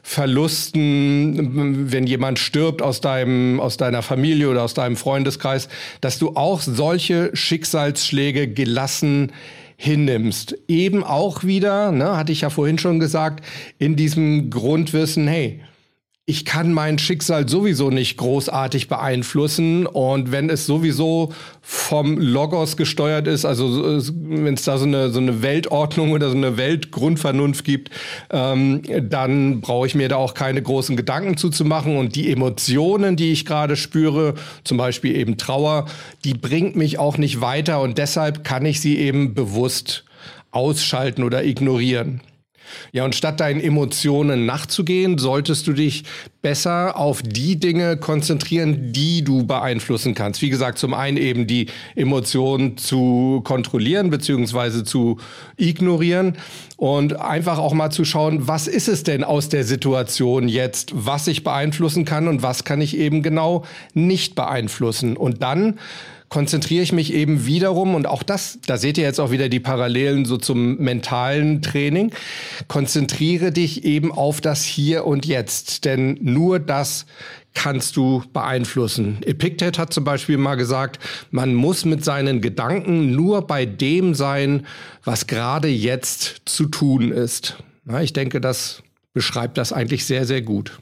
Verlusten, 0.03 1.91
wenn 1.91 2.07
jemand 2.07 2.39
stirbt 2.39 2.83
aus 2.83 3.01
deinem 3.01 3.61
aus 3.61 3.79
deiner 3.79 4.03
Familie 4.03 4.51
oder 4.51 4.63
aus 4.63 4.75
deinem 4.75 4.97
Freundeskreis, 4.97 5.71
dass 6.03 6.19
du 6.19 6.37
auch 6.37 6.61
solche 6.61 7.31
Schicksalsschläge 7.33 8.49
gelassen 8.49 9.33
hinnimmst. 9.79 10.59
Eben 10.69 11.03
auch 11.03 11.45
wieder, 11.45 11.93
ne, 11.93 12.19
hatte 12.19 12.33
ich 12.33 12.43
ja 12.43 12.51
vorhin 12.51 12.77
schon 12.77 13.01
gesagt, 13.01 13.43
in 13.79 13.97
diesem 13.97 14.51
Grundwissen, 14.51 15.27
hey, 15.27 15.63
ich 16.31 16.45
kann 16.45 16.73
mein 16.73 17.01
Schicksal 17.01 17.49
sowieso 17.49 17.91
nicht 17.91 18.17
großartig 18.17 18.87
beeinflussen. 18.87 19.85
Und 19.85 20.31
wenn 20.31 20.49
es 20.49 20.65
sowieso 20.65 21.33
vom 21.61 22.19
Logos 22.19 22.77
gesteuert 22.77 23.27
ist, 23.27 23.45
also 23.45 23.99
wenn 24.13 24.55
es 24.55 24.63
da 24.63 24.79
so 24.79 24.85
eine, 24.85 25.11
so 25.11 25.19
eine 25.19 25.43
Weltordnung 25.43 26.13
oder 26.13 26.31
so 26.31 26.37
eine 26.37 26.57
Weltgrundvernunft 26.57 27.65
gibt, 27.65 27.91
ähm, 28.31 28.83
dann 29.03 29.61
brauche 29.61 29.89
ich 29.89 29.97
mir 29.97 30.09
da 30.09 30.17
auch 30.17 30.35
keine 30.35 30.63
großen 30.63 30.97
Gedanken 30.97 31.37
zuzumachen. 31.37 31.97
Und 31.97 32.15
die 32.15 32.31
Emotionen, 32.31 33.17
die 33.17 33.33
ich 33.33 33.45
gerade 33.45 33.75
spüre, 33.75 34.35
zum 34.63 34.79
Beispiel 34.79 35.17
eben 35.17 35.37
Trauer, 35.37 35.87
die 36.25 36.35
bringt 36.35 36.77
mich 36.77 37.01
auch 37.01 37.19
nicht 37.19 37.41
weiter. 37.41 37.81
Und 37.81 37.99
deshalb 37.99 38.45
kann 38.45 38.65
ich 38.65 38.81
sie 38.81 38.99
eben 38.99 39.35
bewusst 39.35 40.05
ausschalten 40.53 41.25
oder 41.25 41.43
ignorieren. 41.43 42.21
Ja, 42.93 43.05
und 43.05 43.15
statt 43.15 43.41
deinen 43.41 43.61
Emotionen 43.61 44.47
nachzugehen, 44.47 45.19
solltest 45.19 45.67
du 45.67 45.73
dich 45.73 46.05
besser 46.43 46.97
auf 46.97 47.23
die 47.23 47.59
Dinge 47.59 47.97
konzentrieren, 47.97 48.93
die 48.93 49.23
du 49.23 49.47
beeinflussen 49.47 50.15
kannst. 50.15 50.43
Wie 50.43 50.51
gesagt, 50.51 50.79
zum 50.79 50.95
einen 50.95 51.17
eben 51.17 51.47
die 51.47 51.67
Emotionen 51.95 52.77
zu 52.77 53.41
kontrollieren 53.45 54.11
bzw. 54.11 54.85
zu 54.85 55.19
ignorieren 55.57 56.37
und 56.81 57.21
einfach 57.21 57.59
auch 57.59 57.75
mal 57.75 57.91
zu 57.91 58.07
schauen, 58.07 58.49
was 58.49 58.67
ist 58.67 58.89
es 58.89 59.03
denn 59.03 59.23
aus 59.23 59.51
der 59.51 59.65
Situation 59.65 60.49
jetzt, 60.49 60.93
was 60.95 61.27
ich 61.27 61.45
beeinflussen 61.45 62.07
kann 62.07 62.27
und 62.27 62.43
was 62.43 62.65
kann 62.65 62.81
ich 62.81 62.97
eben 62.97 63.23
genau 63.23 63.67
nicht 63.93 64.35
beeinflussen. 64.35 65.19
Und 65.19 65.43
dann 65.43 65.79
konzentriere 66.31 66.83
ich 66.83 66.93
mich 66.93 67.13
eben 67.13 67.45
wiederum, 67.45 67.95
und 67.95 68.07
auch 68.07 68.23
das, 68.23 68.61
da 68.67 68.79
seht 68.79 68.97
ihr 68.97 69.05
jetzt 69.05 69.21
auch 69.21 69.31
wieder 69.31 69.51
die 69.51 69.61
Parallelen 69.61 70.25
so 70.25 70.39
zum 70.39 70.79
mentalen 70.79 71.61
Training, 71.61 72.13
konzentriere 72.67 73.53
dich 73.53 73.85
eben 73.85 74.11
auf 74.11 74.41
das 74.41 74.65
Hier 74.65 75.05
und 75.05 75.27
Jetzt. 75.27 75.85
Denn 75.85 76.17
nur 76.23 76.61
das 76.61 77.05
kannst 77.55 77.97
du 77.97 78.23
beeinflussen. 78.33 79.19
Epictet 79.23 79.79
hat 79.79 79.93
zum 79.93 80.05
Beispiel 80.05 80.39
mal 80.39 80.55
gesagt, 80.55 80.99
man 81.31 81.55
muss 81.55 81.85
mit 81.85 82.05
seinen 82.05 82.41
Gedanken 82.41 83.15
nur 83.15 83.47
bei 83.47 83.67
dem 83.67 84.15
sein, 84.15 84.67
was 85.05 85.27
gerade 85.27 85.69
jetzt 85.69 86.43
zu 86.45 86.67
tun 86.67 87.13
ist. 87.13 87.57
Na, 87.85 88.03
ich 88.03 88.13
denke, 88.13 88.41
das 88.41 88.83
beschreibt 89.13 89.59
das 89.59 89.73
eigentlich 89.73 90.05
sehr, 90.05 90.25
sehr 90.27 90.43
gut. 90.43 90.79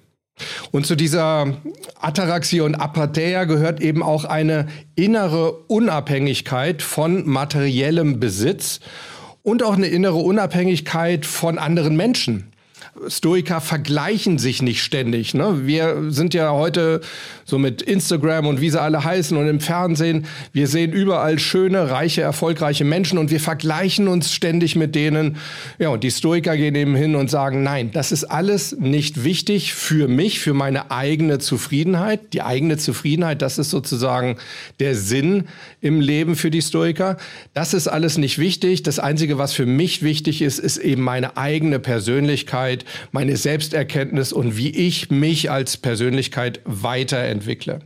Und 0.71 0.87
zu 0.87 0.95
dieser 0.95 1.57
Ataraxie 2.01 2.61
und 2.61 2.77
Apatheia 2.77 3.45
gehört 3.45 3.81
eben 3.81 4.03
auch 4.03 4.25
eine 4.25 4.67
innere 4.95 5.53
Unabhängigkeit 5.53 6.83
von 6.83 7.29
materiellem 7.29 8.21
Besitz 8.21 8.81
und 9.43 9.63
auch 9.63 9.75
eine 9.75 9.89
innere 9.89 10.17
Unabhängigkeit 10.19 11.27
von 11.27 11.59
anderen 11.59 11.97
Menschen. 11.97 12.53
Stoiker 13.09 13.61
vergleichen 13.61 14.39
sich 14.39 14.63
nicht 14.63 14.83
ständig. 14.83 15.35
Ne? 15.35 15.67
Wir 15.67 16.11
sind 16.11 16.35
ja 16.35 16.51
heute 16.53 17.01
so 17.45 17.59
mit 17.59 17.83
Instagram 17.83 18.47
und 18.47 18.61
wie 18.61 18.71
sie 18.71 18.81
alle 18.81 19.05
heißen 19.05 19.37
und 19.37 19.49
im 19.49 19.61
Fernsehen, 19.61 20.27
wir 20.53 20.69
sehen 20.69 20.93
überall 20.93 21.39
schöne, 21.39 21.91
reiche, 21.91 22.23
erfolgreiche 22.23 22.85
Menschen 22.85 23.19
und 23.19 23.31
wir 23.31 23.41
vergleichen 23.41 24.09
uns 24.09 24.33
ständig 24.33 24.77
mit 24.77 24.95
denen. 24.95 25.37
Ja, 25.79 25.89
und 25.89 26.05
die 26.05 26.11
Stoiker 26.11 26.57
gehen 26.57 26.75
eben 26.75 26.95
hin 26.95 27.15
und 27.15 27.31
sagen, 27.31 27.63
nein, 27.63 27.91
das 27.93 28.13
ist 28.13 28.25
alles 28.25 28.77
nicht 28.79 29.25
wichtig 29.25 29.75
für 29.75 30.09
mich, 30.09 30.41
für 30.41 30.55
meine 30.55 30.91
eigene 30.91 31.39
Zufriedenheit. 31.39 32.33
Die 32.33 32.43
eigene 32.43 32.77
Zufriedenheit, 32.77 33.41
das 33.41 33.59
ist 33.59 33.71
sozusagen 33.71 34.37
der 34.81 34.95
Sinn 34.95 35.45
im 35.81 36.01
Leben 36.01 36.37
für 36.37 36.51
die 36.51 36.63
Stoiker. 36.63 37.17
Das 37.55 37.75
ist 37.75 37.89
alles 37.89 38.19
nicht 38.19 38.39
wichtig. 38.39 38.83
Das 38.83 38.99
Einzige, 38.99 39.39
was 39.39 39.53
für 39.53 39.67
mich 39.67 40.03
wichtig 40.03 40.43
ist, 40.43 40.59
ist 40.59 40.79
eben 40.79 41.03
meine 41.03 41.37
eigene 41.37 41.79
Persönlichkeit, 42.79 42.85
meine 43.13 43.37
Selbsterkenntnis 43.37 44.33
und 44.33 44.57
wie 44.57 44.71
ich 44.71 45.11
mich 45.11 45.51
als 45.51 45.77
Persönlichkeit 45.77 46.61
weiterentwickle. 46.65 47.81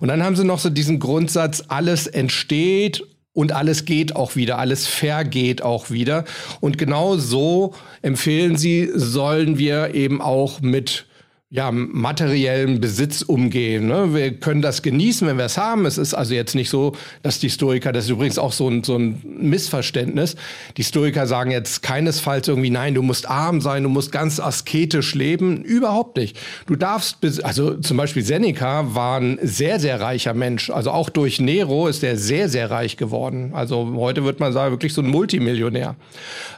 Und 0.00 0.08
dann 0.08 0.22
haben 0.22 0.36
sie 0.36 0.44
noch 0.44 0.60
so 0.60 0.70
diesen 0.70 1.00
Grundsatz, 1.00 1.64
alles 1.68 2.06
entsteht 2.06 3.02
und 3.32 3.52
alles 3.52 3.84
geht 3.84 4.16
auch 4.16 4.36
wieder, 4.36 4.58
alles 4.58 4.86
vergeht 4.86 5.62
auch 5.62 5.90
wieder. 5.90 6.24
Und 6.60 6.78
genau 6.78 7.16
so 7.16 7.74
empfehlen 8.02 8.56
sie, 8.56 8.90
sollen 8.94 9.58
wir 9.58 9.94
eben 9.94 10.20
auch 10.20 10.60
mit 10.60 11.06
ja, 11.50 11.72
materiellen 11.72 12.78
Besitz 12.78 13.22
umgehen. 13.22 13.86
Ne? 13.86 14.14
Wir 14.14 14.34
können 14.34 14.60
das 14.60 14.82
genießen, 14.82 15.26
wenn 15.26 15.38
wir 15.38 15.46
es 15.46 15.56
haben. 15.56 15.86
Es 15.86 15.96
ist 15.96 16.12
also 16.12 16.34
jetzt 16.34 16.54
nicht 16.54 16.68
so, 16.68 16.94
dass 17.22 17.38
die 17.38 17.48
Stoiker, 17.48 17.90
das 17.90 18.04
ist 18.04 18.10
übrigens 18.10 18.38
auch 18.38 18.52
so 18.52 18.68
ein, 18.68 18.84
so 18.84 18.96
ein 18.96 19.22
Missverständnis, 19.24 20.36
die 20.76 20.84
Stoiker 20.84 21.26
sagen 21.26 21.50
jetzt 21.50 21.82
keinesfalls 21.82 22.48
irgendwie, 22.48 22.68
nein, 22.68 22.92
du 22.92 23.00
musst 23.00 23.30
arm 23.30 23.62
sein, 23.62 23.82
du 23.82 23.88
musst 23.88 24.12
ganz 24.12 24.40
asketisch 24.40 25.14
leben. 25.14 25.62
Überhaupt 25.62 26.18
nicht. 26.18 26.38
Du 26.66 26.76
darfst, 26.76 27.16
also 27.42 27.76
zum 27.76 27.96
Beispiel 27.96 28.22
Seneca 28.22 28.94
war 28.94 29.18
ein 29.18 29.38
sehr, 29.40 29.80
sehr 29.80 30.02
reicher 30.02 30.34
Mensch. 30.34 30.68
Also 30.68 30.90
auch 30.90 31.08
durch 31.08 31.40
Nero 31.40 31.88
ist 31.88 32.04
er 32.04 32.18
sehr, 32.18 32.50
sehr 32.50 32.70
reich 32.70 32.98
geworden. 32.98 33.52
Also 33.54 33.94
heute 33.96 34.22
wird 34.22 34.38
man 34.38 34.52
sagen, 34.52 34.70
wirklich 34.70 34.92
so 34.92 35.00
ein 35.00 35.08
Multimillionär. 35.08 35.96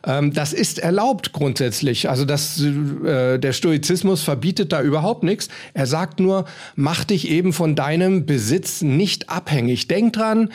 Ähm, 0.05 0.33
das 0.33 0.53
ist 0.53 0.81
erlaubt 0.81 1.31
grundsätzlich. 1.31 2.11
Also 2.11 2.25
das, 2.25 2.61
äh, 2.61 3.39
der 3.39 3.53
Stoizismus 3.53 4.25
verbietet 4.25 4.73
da 4.73 4.80
überhaupt 4.83 5.23
nichts. 5.23 5.49
Er 5.75 5.87
sagt 5.87 6.21
nur, 6.21 6.45
mach 6.77 7.05
dich 7.05 7.29
eben 7.29 7.53
von 7.53 7.75
deinem 7.75 8.27
Besitz 8.27 8.83
nicht 8.83 9.29
abhängig. 9.29 9.89
Denk 9.89 10.13
dran, 10.13 10.51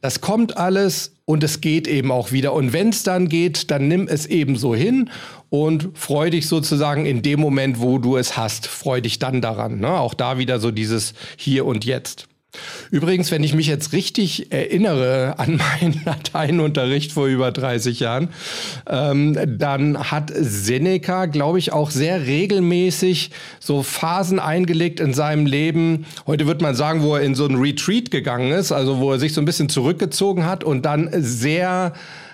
das 0.00 0.20
kommt 0.20 0.56
alles 0.56 1.14
und 1.26 1.44
es 1.44 1.60
geht 1.60 1.86
eben 1.86 2.10
auch 2.10 2.32
wieder. 2.32 2.54
Und 2.54 2.72
wenn 2.72 2.88
es 2.88 3.02
dann 3.02 3.28
geht, 3.28 3.70
dann 3.70 3.86
nimm 3.88 4.08
es 4.08 4.26
eben 4.26 4.56
so 4.56 4.74
hin 4.74 5.10
und 5.50 5.90
freu 5.94 6.30
dich 6.30 6.48
sozusagen 6.48 7.04
in 7.04 7.22
dem 7.22 7.38
Moment, 7.40 7.80
wo 7.80 7.98
du 7.98 8.16
es 8.16 8.36
hast. 8.36 8.66
Freu 8.66 9.00
dich 9.00 9.18
dann 9.18 9.42
daran. 9.42 9.78
Ne? 9.78 9.90
Auch 9.90 10.14
da 10.14 10.38
wieder 10.38 10.58
so 10.58 10.70
dieses 10.70 11.12
Hier 11.36 11.66
und 11.66 11.84
Jetzt. 11.84 12.29
Übrigens, 12.90 13.30
wenn 13.30 13.44
ich 13.44 13.54
mich 13.54 13.68
jetzt 13.68 13.92
richtig 13.92 14.52
erinnere 14.52 15.34
an 15.38 15.56
meinen 15.56 16.00
Lateinunterricht 16.04 17.12
vor 17.12 17.26
über 17.26 17.52
30 17.52 18.00
Jahren, 18.00 18.28
ähm, 18.88 19.38
dann 19.58 20.10
hat 20.10 20.32
Seneca, 20.34 21.26
glaube 21.26 21.58
ich, 21.58 21.72
auch 21.72 21.90
sehr 21.90 22.26
regelmäßig 22.26 23.30
so 23.60 23.82
Phasen 23.82 24.40
eingelegt 24.40 24.98
in 24.98 25.14
seinem 25.14 25.46
Leben. 25.46 26.06
Heute 26.26 26.46
wird 26.46 26.60
man 26.60 26.74
sagen, 26.74 27.02
wo 27.02 27.14
er 27.14 27.22
in 27.22 27.34
so 27.34 27.46
ein 27.46 27.56
Retreat 27.56 28.10
gegangen 28.10 28.52
ist, 28.52 28.72
also 28.72 28.98
wo 28.98 29.12
er 29.12 29.18
sich 29.18 29.32
so 29.32 29.40
ein 29.40 29.44
bisschen 29.44 29.68
zurückgezogen 29.68 30.44
hat 30.46 30.64
und 30.64 30.84
dann 30.84 31.08
sehr 31.12 31.92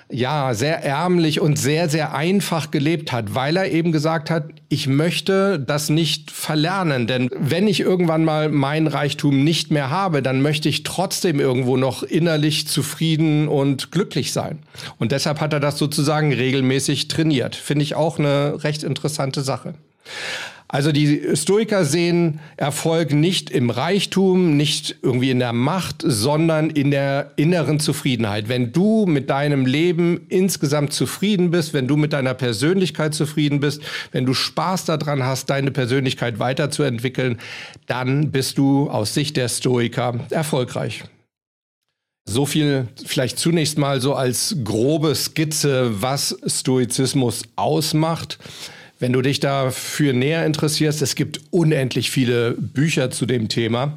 ja, 0.09 0.55
sehr 0.55 0.85
ärmlich 0.85 1.41
und 1.41 1.59
sehr, 1.59 1.89
sehr 1.89 2.15
einfach 2.15 2.71
gelebt 2.71 3.11
hat, 3.11 3.35
weil 3.35 3.57
er 3.57 3.71
eben 3.73 3.91
gesagt 3.91 4.31
hat, 4.31 4.45
ich 4.69 4.87
möchte 4.87 5.59
das 5.59 5.91
nicht 5.91 6.31
verlernen, 6.31 7.07
denn 7.07 7.29
wenn 7.37 7.67
ich 7.67 7.81
irgendwann 7.81 8.25
mal 8.25 8.49
mein 8.49 8.87
Reichtum 8.87 9.43
nicht 9.43 9.71
mehr 9.71 9.91
habe, 9.91 10.23
dann 10.23 10.43
möchte 10.43 10.69
ich 10.69 10.85
trotzdem 10.85 11.41
irgendwo 11.41 11.77
noch 11.77 12.03
innerlich 12.05 12.69
zufrieden 12.69 13.49
und 13.49 13.91
glücklich 13.91 14.33
sein. 14.33 14.61
Und 14.99 15.11
deshalb 15.11 15.41
hat 15.41 15.53
er 15.53 15.61
das 15.61 15.79
sozusagen 15.79 16.33
regelmäßig 16.33 17.09
trainiert. 17.09 17.57
Finde 17.57 17.83
ich 17.83 17.97
auch 17.97 18.19
eine 18.19 18.63
recht 18.63 18.85
interessante 18.85 19.43
Sache. 19.43 19.75
Also 20.69 20.91
die 20.91 21.37
Stoiker 21.37 21.85
sehen 21.85 22.41
Erfolg 22.57 23.13
nicht 23.13 23.51
im 23.51 23.71
Reichtum, 23.71 24.57
nicht 24.57 24.97
irgendwie 25.01 25.31
in 25.31 25.39
der 25.39 25.53
Macht, 25.53 26.03
sondern 26.05 26.71
in 26.71 26.91
der 26.91 27.33
inneren 27.37 27.79
Zufriedenheit. 27.79 28.49
Wenn 28.49 28.73
du 28.73 29.07
mit 29.07 29.31
deinem 29.31 29.65
Leben 29.65 30.27
insgesamt 30.29 30.93
zufrieden 30.93 31.53
bist, 31.53 31.73
wenn 31.73 31.87
du 31.87 31.97
mit 31.97 32.13
deiner 32.13 32.35
Persönlichkeit 32.35 33.15
zufrieden 33.15 33.61
bist, 33.61 33.81
wenn 34.11 34.27
du 34.27 34.35
Spaß 34.35 34.87
daran 34.87 35.23
hast, 35.23 35.51
deine 35.51 35.71
Persönlichkeit 35.71 36.41
weiterzuentwickeln, 36.41 37.39
dann 37.87 38.33
bist 38.33 38.59
du 38.59 38.91
aus 38.91 39.15
Sicht 39.15 39.37
der 39.37 39.49
Stoiker 39.49 40.19
erfolgreich. 40.31 41.05
So 42.29 42.45
viel 42.45 42.89
vielleicht 43.05 43.39
zunächst 43.39 43.79
mal 43.79 44.01
so 44.01 44.15
als 44.15 44.57
grobe 44.65 45.15
Skizze, 45.15 46.03
was 46.03 46.37
Stoizismus 46.45 47.45
ausmacht. 47.55 48.39
Wenn 48.99 49.13
du 49.13 49.21
dich 49.21 49.41
dafür 49.41 50.15
näher 50.15 50.47
interessierst, 50.47 51.03
es 51.03 51.15
gibt 51.15 51.41
unendlich 51.51 52.11
viele 52.11 52.53
Bücher 52.53 53.11
zu 53.11 53.27
dem 53.27 53.49
Thema. 53.49 53.97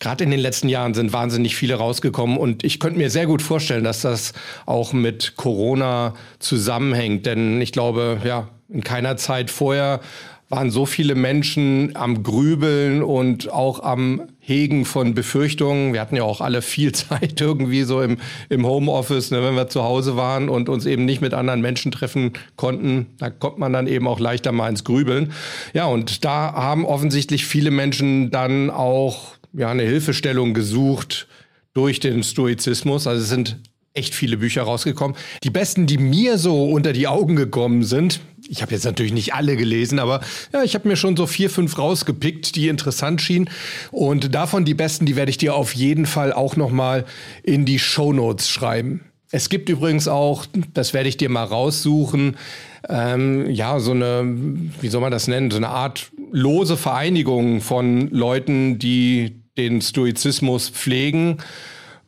Gerade 0.00 0.24
in 0.24 0.30
den 0.30 0.40
letzten 0.40 0.68
Jahren 0.68 0.94
sind 0.94 1.12
wahnsinnig 1.12 1.56
viele 1.56 1.76
rausgekommen 1.76 2.36
und 2.36 2.64
ich 2.64 2.80
könnte 2.80 2.98
mir 2.98 3.08
sehr 3.08 3.26
gut 3.26 3.40
vorstellen, 3.40 3.84
dass 3.84 4.02
das 4.02 4.32
auch 4.66 4.92
mit 4.92 5.36
Corona 5.36 6.14
zusammenhängt, 6.38 7.24
denn 7.24 7.60
ich 7.62 7.72
glaube, 7.72 8.20
ja, 8.24 8.48
in 8.68 8.82
keiner 8.82 9.16
Zeit 9.16 9.50
vorher 9.50 10.00
waren 10.48 10.70
so 10.70 10.86
viele 10.86 11.16
Menschen 11.16 11.96
am 11.96 12.22
Grübeln 12.22 13.02
und 13.02 13.50
auch 13.50 13.80
am 13.80 14.22
Hegen 14.38 14.84
von 14.84 15.14
Befürchtungen. 15.14 15.92
Wir 15.92 16.00
hatten 16.00 16.14
ja 16.14 16.22
auch 16.22 16.40
alle 16.40 16.62
viel 16.62 16.92
Zeit 16.92 17.40
irgendwie 17.40 17.82
so 17.82 18.00
im, 18.00 18.18
im 18.48 18.64
Homeoffice, 18.64 19.32
ne, 19.32 19.42
wenn 19.42 19.56
wir 19.56 19.68
zu 19.68 19.82
Hause 19.82 20.16
waren 20.16 20.48
und 20.48 20.68
uns 20.68 20.86
eben 20.86 21.04
nicht 21.04 21.20
mit 21.20 21.34
anderen 21.34 21.60
Menschen 21.60 21.90
treffen 21.90 22.32
konnten. 22.54 23.06
Da 23.18 23.28
kommt 23.30 23.58
man 23.58 23.72
dann 23.72 23.88
eben 23.88 24.06
auch 24.06 24.20
leichter 24.20 24.52
mal 24.52 24.68
ins 24.68 24.84
Grübeln. 24.84 25.32
Ja, 25.74 25.86
und 25.86 26.24
da 26.24 26.52
haben 26.52 26.84
offensichtlich 26.84 27.44
viele 27.44 27.72
Menschen 27.72 28.30
dann 28.30 28.70
auch 28.70 29.34
ja, 29.52 29.70
eine 29.70 29.82
Hilfestellung 29.82 30.54
gesucht 30.54 31.26
durch 31.74 31.98
den 31.98 32.22
Stoizismus. 32.22 33.08
Also 33.08 33.22
es 33.22 33.28
sind 33.28 33.58
echt 33.96 34.14
viele 34.14 34.36
Bücher 34.36 34.62
rausgekommen. 34.62 35.16
Die 35.42 35.50
besten, 35.50 35.86
die 35.86 35.98
mir 35.98 36.38
so 36.38 36.70
unter 36.70 36.92
die 36.92 37.08
Augen 37.08 37.34
gekommen 37.34 37.82
sind, 37.82 38.20
ich 38.48 38.62
habe 38.62 38.72
jetzt 38.72 38.84
natürlich 38.84 39.12
nicht 39.12 39.34
alle 39.34 39.56
gelesen, 39.56 39.98
aber 39.98 40.20
ja, 40.52 40.62
ich 40.62 40.74
habe 40.74 40.88
mir 40.88 40.96
schon 40.96 41.16
so 41.16 41.26
vier, 41.26 41.50
fünf 41.50 41.78
rausgepickt, 41.78 42.56
die 42.56 42.68
interessant 42.68 43.20
schienen. 43.20 43.50
Und 43.90 44.34
davon 44.34 44.64
die 44.64 44.74
besten, 44.74 45.06
die 45.06 45.16
werde 45.16 45.30
ich 45.30 45.38
dir 45.38 45.54
auf 45.54 45.74
jeden 45.74 46.06
Fall 46.06 46.32
auch 46.32 46.56
noch 46.56 46.70
mal 46.70 47.04
in 47.42 47.64
die 47.64 47.78
Show 47.78 48.12
Notes 48.12 48.48
schreiben. 48.48 49.00
Es 49.30 49.48
gibt 49.48 49.68
übrigens 49.68 50.06
auch, 50.06 50.46
das 50.72 50.94
werde 50.94 51.08
ich 51.08 51.16
dir 51.16 51.28
mal 51.28 51.44
raussuchen, 51.44 52.36
ähm, 52.88 53.50
ja, 53.50 53.80
so 53.80 53.90
eine, 53.90 54.22
wie 54.80 54.88
soll 54.88 55.00
man 55.00 55.10
das 55.10 55.26
nennen, 55.26 55.50
so 55.50 55.56
eine 55.56 55.68
Art 55.68 56.10
lose 56.30 56.76
Vereinigung 56.76 57.60
von 57.60 58.08
Leuten, 58.10 58.78
die 58.78 59.42
den 59.56 59.80
Stoizismus 59.80 60.68
pflegen 60.68 61.38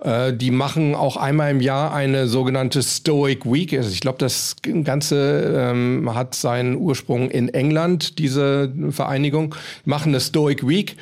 äh, 0.03 0.33
die 0.33 0.51
machen 0.51 0.95
auch 0.95 1.17
einmal 1.17 1.51
im 1.51 1.61
Jahr 1.61 1.93
eine 1.93 2.29
sogenannte 2.29 2.83
Stoic 2.83 3.45
Week. 3.45 3.73
Also 3.73 3.91
ich 3.91 4.01
glaube, 4.01 4.19
das 4.19 4.57
Ganze 4.85 5.71
ähm, 5.73 6.15
hat 6.15 6.35
seinen 6.35 6.77
Ursprung 6.77 7.31
in 7.31 7.49
England, 7.49 8.19
diese 8.19 8.73
Vereinigung. 8.91 9.55
Die 9.85 9.91
machen 9.91 10.11
eine 10.11 10.21
Stoic 10.21 10.67
Week. 10.67 10.97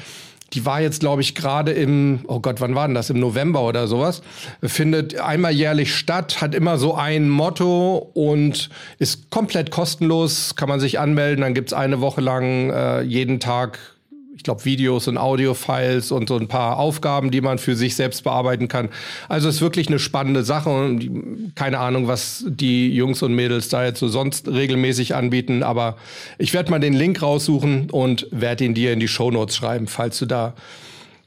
Die 0.52 0.64
war 0.64 0.80
jetzt, 0.80 1.00
glaube 1.00 1.22
ich, 1.22 1.34
gerade 1.34 1.72
im, 1.72 2.20
oh 2.28 2.38
Gott, 2.38 2.60
wann 2.60 2.74
war 2.74 2.86
denn 2.86 2.94
das? 2.94 3.10
Im 3.10 3.18
November 3.18 3.62
oder 3.62 3.88
sowas. 3.88 4.22
Findet 4.62 5.18
einmal 5.18 5.52
jährlich 5.52 5.94
statt, 5.94 6.40
hat 6.40 6.54
immer 6.54 6.78
so 6.78 6.94
ein 6.94 7.28
Motto 7.28 8.10
und 8.14 8.70
ist 8.98 9.28
komplett 9.30 9.72
kostenlos, 9.72 10.54
kann 10.54 10.68
man 10.68 10.78
sich 10.78 11.00
anmelden. 11.00 11.42
Dann 11.42 11.52
gibt's 11.52 11.72
eine 11.72 12.00
Woche 12.00 12.20
lang 12.20 12.70
äh, 12.70 13.02
jeden 13.02 13.40
Tag 13.40 13.95
ich 14.37 14.43
glaube, 14.43 14.64
Videos 14.66 15.09
und 15.09 15.16
Audio-Files 15.16 16.12
und 16.12 16.28
so 16.28 16.37
ein 16.37 16.47
paar 16.47 16.78
Aufgaben, 16.78 17.31
die 17.31 17.40
man 17.40 17.57
für 17.57 17.75
sich 17.75 17.97
selbst 17.97 18.23
bearbeiten 18.23 18.69
kann. 18.69 18.90
Also 19.28 19.49
es 19.49 19.57
ist 19.57 19.61
wirklich 19.62 19.88
eine 19.88 19.99
spannende 19.99 20.45
Sache 20.45 20.69
und 20.69 21.52
keine 21.55 21.78
Ahnung, 21.78 22.07
was 22.07 22.45
die 22.47 22.95
Jungs 22.95 23.23
und 23.23 23.35
Mädels 23.35 23.71
da 23.71 23.85
jetzt 23.85 23.99
so 23.99 24.09
sonst 24.09 24.49
regelmäßig 24.49 25.14
anbieten, 25.14 25.62
aber 25.62 25.97
ich 26.37 26.52
werde 26.52 26.71
mal 26.71 26.78
den 26.78 26.93
Link 26.93 27.23
raussuchen 27.23 27.88
und 27.90 28.28
werde 28.31 28.64
ihn 28.64 28.75
dir 28.75 28.93
in 28.93 29.00
die 29.00 29.09
Show 29.09 29.31
Notes 29.31 29.57
schreiben, 29.57 29.87
falls 29.87 30.19
du 30.19 30.26
da 30.26 30.55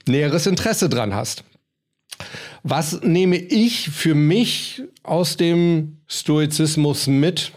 näheres 0.07 0.45
Interesse 0.45 0.87
dran 0.87 1.15
hast. 1.15 1.43
Was 2.61 3.01
nehme 3.01 3.37
ich 3.37 3.89
für 3.89 4.13
mich 4.13 4.83
aus 5.01 5.35
dem 5.35 5.97
Stoizismus 6.07 7.07
mit? 7.07 7.53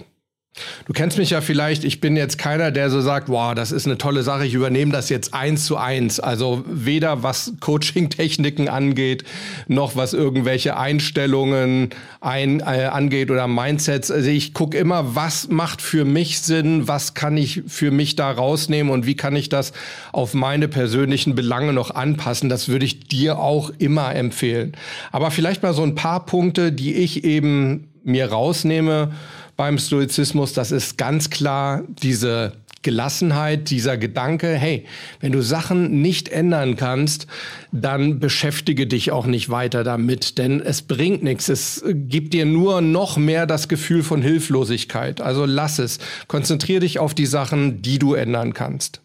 Du 0.84 0.92
kennst 0.92 1.16
mich 1.16 1.30
ja 1.30 1.40
vielleicht, 1.40 1.82
ich 1.82 2.00
bin 2.00 2.14
jetzt 2.14 2.36
keiner, 2.36 2.70
der 2.70 2.90
so 2.90 3.00
sagt, 3.00 3.30
wow, 3.30 3.54
das 3.54 3.72
ist 3.72 3.86
eine 3.86 3.96
tolle 3.96 4.22
Sache, 4.22 4.44
ich 4.44 4.52
übernehme 4.52 4.92
das 4.92 5.08
jetzt 5.08 5.32
eins 5.32 5.64
zu 5.64 5.78
eins. 5.78 6.20
Also 6.20 6.62
weder 6.66 7.22
was 7.22 7.54
Coaching-Techniken 7.60 8.68
angeht, 8.68 9.24
noch 9.66 9.96
was 9.96 10.12
irgendwelche 10.12 10.76
Einstellungen 10.76 11.90
ein, 12.20 12.60
äh, 12.60 12.84
angeht 12.84 13.30
oder 13.30 13.48
Mindsets. 13.48 14.10
Also 14.10 14.28
ich 14.28 14.52
gucke 14.52 14.76
immer, 14.76 15.14
was 15.14 15.48
macht 15.48 15.80
für 15.80 16.04
mich 16.04 16.40
Sinn, 16.40 16.86
was 16.86 17.14
kann 17.14 17.38
ich 17.38 17.62
für 17.66 17.90
mich 17.90 18.16
da 18.16 18.30
rausnehmen 18.30 18.92
und 18.92 19.06
wie 19.06 19.16
kann 19.16 19.34
ich 19.34 19.48
das 19.48 19.72
auf 20.12 20.34
meine 20.34 20.68
persönlichen 20.68 21.34
Belange 21.34 21.72
noch 21.72 21.94
anpassen. 21.94 22.50
Das 22.50 22.68
würde 22.68 22.84
ich 22.84 23.00
dir 23.00 23.38
auch 23.38 23.70
immer 23.78 24.14
empfehlen. 24.14 24.72
Aber 25.12 25.30
vielleicht 25.30 25.62
mal 25.62 25.72
so 25.72 25.82
ein 25.82 25.94
paar 25.94 26.26
Punkte, 26.26 26.72
die 26.72 26.92
ich 26.92 27.24
eben 27.24 27.88
mir 28.04 28.30
rausnehme 28.30 29.12
beim 29.62 29.78
Stoizismus, 29.78 30.54
das 30.54 30.72
ist 30.72 30.98
ganz 30.98 31.30
klar 31.30 31.84
diese 31.86 32.54
Gelassenheit, 32.82 33.70
dieser 33.70 33.96
Gedanke, 33.96 34.56
hey, 34.56 34.86
wenn 35.20 35.30
du 35.30 35.40
Sachen 35.40 36.02
nicht 36.02 36.28
ändern 36.28 36.74
kannst, 36.74 37.28
dann 37.70 38.18
beschäftige 38.18 38.88
dich 38.88 39.12
auch 39.12 39.24
nicht 39.24 39.50
weiter 39.50 39.84
damit, 39.84 40.36
denn 40.38 40.60
es 40.60 40.82
bringt 40.82 41.22
nichts. 41.22 41.48
Es 41.48 41.84
gibt 41.86 42.34
dir 42.34 42.44
nur 42.44 42.80
noch 42.80 43.16
mehr 43.16 43.46
das 43.46 43.68
Gefühl 43.68 44.02
von 44.02 44.20
Hilflosigkeit. 44.20 45.20
Also 45.20 45.44
lass 45.44 45.78
es. 45.78 46.00
Konzentriere 46.26 46.80
dich 46.80 46.98
auf 46.98 47.14
die 47.14 47.26
Sachen, 47.26 47.82
die 47.82 48.00
du 48.00 48.14
ändern 48.14 48.54
kannst. 48.54 49.00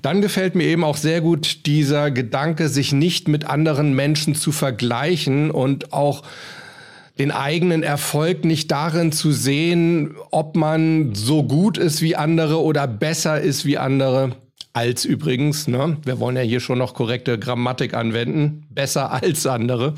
Dann 0.00 0.22
gefällt 0.22 0.54
mir 0.54 0.68
eben 0.68 0.84
auch 0.84 0.96
sehr 0.96 1.20
gut 1.20 1.66
dieser 1.66 2.10
Gedanke, 2.10 2.70
sich 2.70 2.94
nicht 2.94 3.28
mit 3.28 3.44
anderen 3.44 3.92
Menschen 3.92 4.34
zu 4.34 4.52
vergleichen 4.52 5.50
und 5.50 5.92
auch 5.92 6.22
den 7.18 7.30
eigenen 7.30 7.82
Erfolg 7.82 8.44
nicht 8.44 8.70
darin 8.70 9.12
zu 9.12 9.32
sehen, 9.32 10.14
ob 10.30 10.56
man 10.56 11.14
so 11.14 11.42
gut 11.42 11.78
ist 11.78 12.00
wie 12.02 12.16
andere 12.16 12.60
oder 12.62 12.86
besser 12.86 13.40
ist 13.40 13.64
wie 13.64 13.78
andere. 13.78 14.36
Als 14.74 15.04
übrigens, 15.04 15.68
ne? 15.68 15.98
wir 16.04 16.18
wollen 16.18 16.36
ja 16.36 16.42
hier 16.42 16.60
schon 16.60 16.78
noch 16.78 16.94
korrekte 16.94 17.38
Grammatik 17.38 17.92
anwenden, 17.92 18.66
besser 18.70 19.12
als 19.12 19.46
andere. 19.46 19.94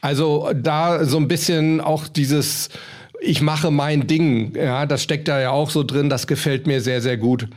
Also 0.00 0.50
da 0.54 1.04
so 1.04 1.16
ein 1.16 1.26
bisschen 1.26 1.80
auch 1.80 2.06
dieses, 2.06 2.68
ich 3.20 3.42
mache 3.42 3.72
mein 3.72 4.06
Ding, 4.06 4.54
ja, 4.54 4.86
das 4.86 5.02
steckt 5.02 5.26
da 5.26 5.40
ja 5.40 5.50
auch 5.50 5.70
so 5.70 5.82
drin, 5.82 6.10
das 6.10 6.28
gefällt 6.28 6.68
mir 6.68 6.80
sehr, 6.80 7.00
sehr 7.00 7.16
gut. 7.16 7.48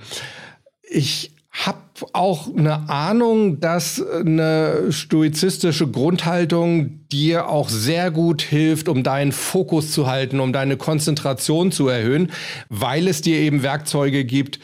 Ich 0.90 1.37
habe 1.66 1.80
auch 2.14 2.56
eine 2.56 2.90
Ahnung, 2.90 3.60
dass 3.60 4.02
eine 4.02 4.92
stoizistische 4.92 5.88
Grundhaltung 5.88 7.08
dir 7.12 7.50
auch 7.50 7.70
sehr 7.70 8.12
gut 8.12 8.42
hilft, 8.42 8.90
um 8.90 9.04
deinen 9.04 9.32
Fokus 9.32 9.92
zu 9.92 10.08
halten, 10.08 10.40
um 10.40 10.54
deine 10.54 10.78
Konzentration 10.78 11.72
zu 11.72 11.88
erhöhen, 11.88 12.32
weil 12.70 13.08
es 13.08 13.22
dir 13.22 13.38
eben 13.38 13.64
Werkzeuge 13.64 14.24
gibt, 14.24 14.60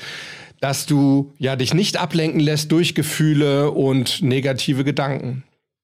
dass 0.62 0.86
du 0.86 1.34
ja 1.40 1.56
dich 1.56 1.74
nicht 1.74 1.98
ablenken 1.98 2.40
lässt 2.40 2.72
durch 2.72 2.96
Gefühle 2.96 3.72
und 3.72 4.22
negative 4.22 4.84
Gedanken. 4.84 5.44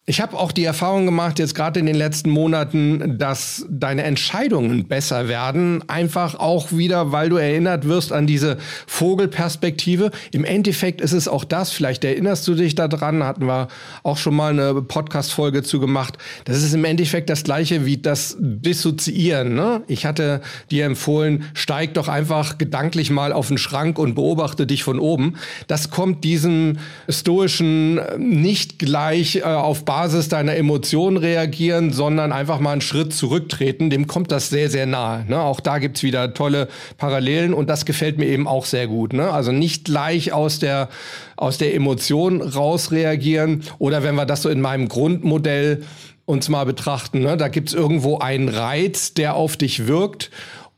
Ich 0.10 0.22
habe 0.22 0.36
auch 0.40 0.52
die 0.52 0.64
Erfahrung 0.64 1.06
gemacht, 1.06 1.38
jetzt 1.38 1.54
gerade 1.54 1.80
in 1.80 1.86
den 1.86 1.94
letzten 1.94 2.32
Monaten, 2.32 3.20
dass 3.20 3.68
deine 3.70 4.02
Entscheidungen 4.02 4.88
besser 4.88 5.28
werden. 5.28 5.88
Einfach 5.88 6.34
auch 6.34 6.72
wieder, 6.72 7.12
weil 7.12 7.30
du 7.30 7.36
erinnert 7.36 7.88
wirst 7.88 8.12
an 8.12 8.26
diese 8.26 8.58
Vogelperspektive. 8.88 10.10
Im 10.32 10.46
Endeffekt 10.46 11.00
ist 11.00 11.12
es 11.12 11.28
auch 11.28 11.44
das, 11.44 11.72
vielleicht 11.72 12.04
erinnerst 12.04 12.48
du 12.48 12.56
dich 12.56 12.74
daran, 12.74 13.24
hatten 13.24 13.46
wir 13.46 13.68
auch 14.02 14.18
schon 14.18 14.36
mal 14.36 14.52
eine 14.52 14.82
Podcast-Folge 14.82 15.62
zu 15.62 15.80
gemacht. 15.80 16.18
Das 16.46 16.58
ist 16.58 16.74
im 16.74 16.86
Endeffekt 16.86 17.30
das 17.30 17.44
gleiche 17.44 17.86
wie 17.86 17.98
das 17.98 18.36
Dissoziieren. 18.40 19.54
Ne? 19.54 19.84
Ich 19.86 20.08
hatte 20.08 20.42
dir 20.72 20.86
empfohlen, 20.86 21.44
steig 21.54 21.94
doch 21.94 22.08
einfach 22.08 22.58
gedanklich 22.58 23.12
mal 23.12 23.32
auf 23.32 23.50
den 23.50 23.60
Schrank 23.60 24.00
und 24.00 24.16
beobachte 24.16 24.66
dich 24.66 24.82
von 24.82 24.98
oben. 24.98 25.36
Das 25.68 25.92
kommt 25.92 26.24
diesem 26.24 26.80
stoischen 27.08 28.02
nicht 28.18 28.80
gleich 28.80 29.36
äh, 29.36 29.44
auf 29.44 29.86
Basis 29.86 29.99
Basis 30.00 30.30
deiner 30.30 30.56
Emotionen 30.56 31.18
reagieren, 31.18 31.92
sondern 31.92 32.32
einfach 32.32 32.62
mal 32.62 32.72
einen 32.72 32.80
Schritt 32.80 33.14
zurücktreten, 33.14 33.90
dem 33.90 34.08
kommt 34.08 34.32
das 34.32 34.48
sehr, 34.50 34.70
sehr 34.70 34.86
nahe. 34.86 35.26
Ne? 35.28 35.38
Auch 35.38 35.60
da 35.60 35.78
gibt's 35.78 36.04
wieder 36.04 36.34
tolle 36.34 36.70
Parallelen 36.98 37.54
und 37.54 37.70
das 37.70 37.84
gefällt 37.84 38.18
mir 38.18 38.28
eben 38.28 38.48
auch 38.48 38.64
sehr 38.64 38.88
gut. 38.88 39.12
Ne? 39.12 39.30
Also 39.30 39.52
nicht 39.52 39.84
gleich 39.84 40.32
aus 40.32 40.58
der, 40.60 40.88
aus 41.36 41.58
der 41.58 41.76
Emotion 41.76 42.42
raus 42.42 42.94
reagieren 42.94 43.64
oder 43.78 44.02
wenn 44.02 44.16
wir 44.16 44.26
das 44.26 44.44
so 44.44 44.48
in 44.48 44.62
meinem 44.62 44.88
Grundmodell 44.88 45.84
uns 46.26 46.48
mal 46.48 46.64
betrachten, 46.64 47.20
ne? 47.20 47.36
da 47.36 47.50
gibt's 47.50 47.74
irgendwo 47.74 48.20
einen 48.20 48.48
Reiz, 48.48 49.14
der 49.14 49.36
auf 49.36 49.58
dich 49.58 49.86
wirkt 49.88 50.32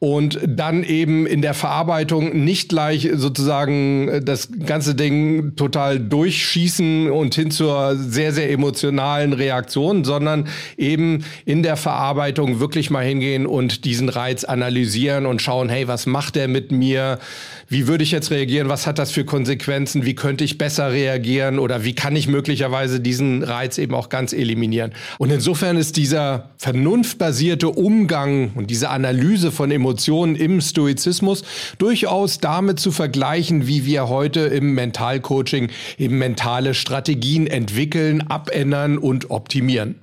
und 0.04 0.40
dann 0.48 0.84
eben 0.84 1.28
in 1.28 1.44
der 1.44 1.54
Verarbeitung 1.54 2.44
nicht 2.44 2.70
gleich 2.70 3.08
sozusagen 3.14 4.08
äh, 4.08 4.20
das 4.20 4.50
ganze 4.66 4.96
Ding 4.96 5.56
total 5.56 6.00
durchschießen 6.00 7.12
und 7.12 7.36
hin 7.36 7.52
zur 7.52 7.96
sehr, 7.96 8.34
sehr 8.34 8.50
emotionalen 8.50 9.32
Reaktion, 9.32 10.04
sondern 10.04 10.48
eben 10.76 11.24
in 11.46 11.62
der 11.62 11.78
Verarbeitung 11.78 12.60
wirklich 12.60 12.90
mal 12.90 13.06
hingehen 13.06 13.46
und 13.46 13.86
diesen 13.86 14.10
Reiz 14.10 14.44
analysieren 14.44 15.28
und 15.28 15.40
schauen, 15.40 15.70
hey, 15.70 15.88
was 15.88 16.08
macht 16.08 16.36
der 16.36 16.48
mit 16.48 16.72
mir? 16.72 17.20
Wie 17.68 17.86
würde 17.88 18.04
ich 18.04 18.10
jetzt 18.10 18.32
reagieren? 18.32 18.70
Was 18.70 18.88
hat 18.88 18.98
das 18.98 19.12
für 19.12 19.24
Konsequenzen? 19.24 20.04
Wie 20.04 20.16
könnte 20.16 20.44
ich 20.44 20.58
besser 20.58 20.92
reagieren? 20.92 21.60
Oder 21.60 21.86
wie 21.86 21.94
kann 21.94 22.16
ich 22.16 22.28
möglicherweise 22.28 23.02
diesen 23.02 23.44
Reiz 23.44 23.78
eben 23.78 23.94
auch 23.94 24.10
ganz 24.10 24.34
eliminieren? 24.34 24.94
Und 25.20 25.30
insofern 25.30 25.78
ist 25.78 25.96
dieser 25.96 26.50
vernunftbasierte 26.58 27.70
Umgang 27.70 28.52
und 28.56 28.72
diese 28.72 28.90
Analyse 28.90 29.52
von 29.52 29.70
Emotionen 29.70 29.91
Emotionen 29.92 30.38
im 30.38 30.62
Stoizismus 30.62 31.44
durchaus 31.78 32.38
damit 32.38 32.80
zu 32.80 32.92
vergleichen, 32.92 33.68
wie 33.68 33.86
wir 33.86 34.08
heute 34.08 34.40
im 34.40 34.74
Mentalcoaching 34.74 35.70
eben 35.98 36.18
mentale 36.18 36.74
Strategien 36.74 37.46
entwickeln, 37.46 38.22
abändern 38.22 38.98
und 38.98 39.32
optimieren. 39.32 40.01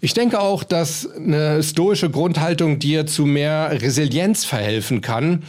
Ich 0.00 0.14
denke 0.14 0.40
auch, 0.40 0.64
dass 0.64 1.08
eine 1.16 1.62
stoische 1.62 2.10
Grundhaltung 2.10 2.78
dir 2.78 3.06
zu 3.06 3.26
mehr 3.26 3.70
Resilienz 3.80 4.44
verhelfen 4.44 5.00
kann. 5.00 5.42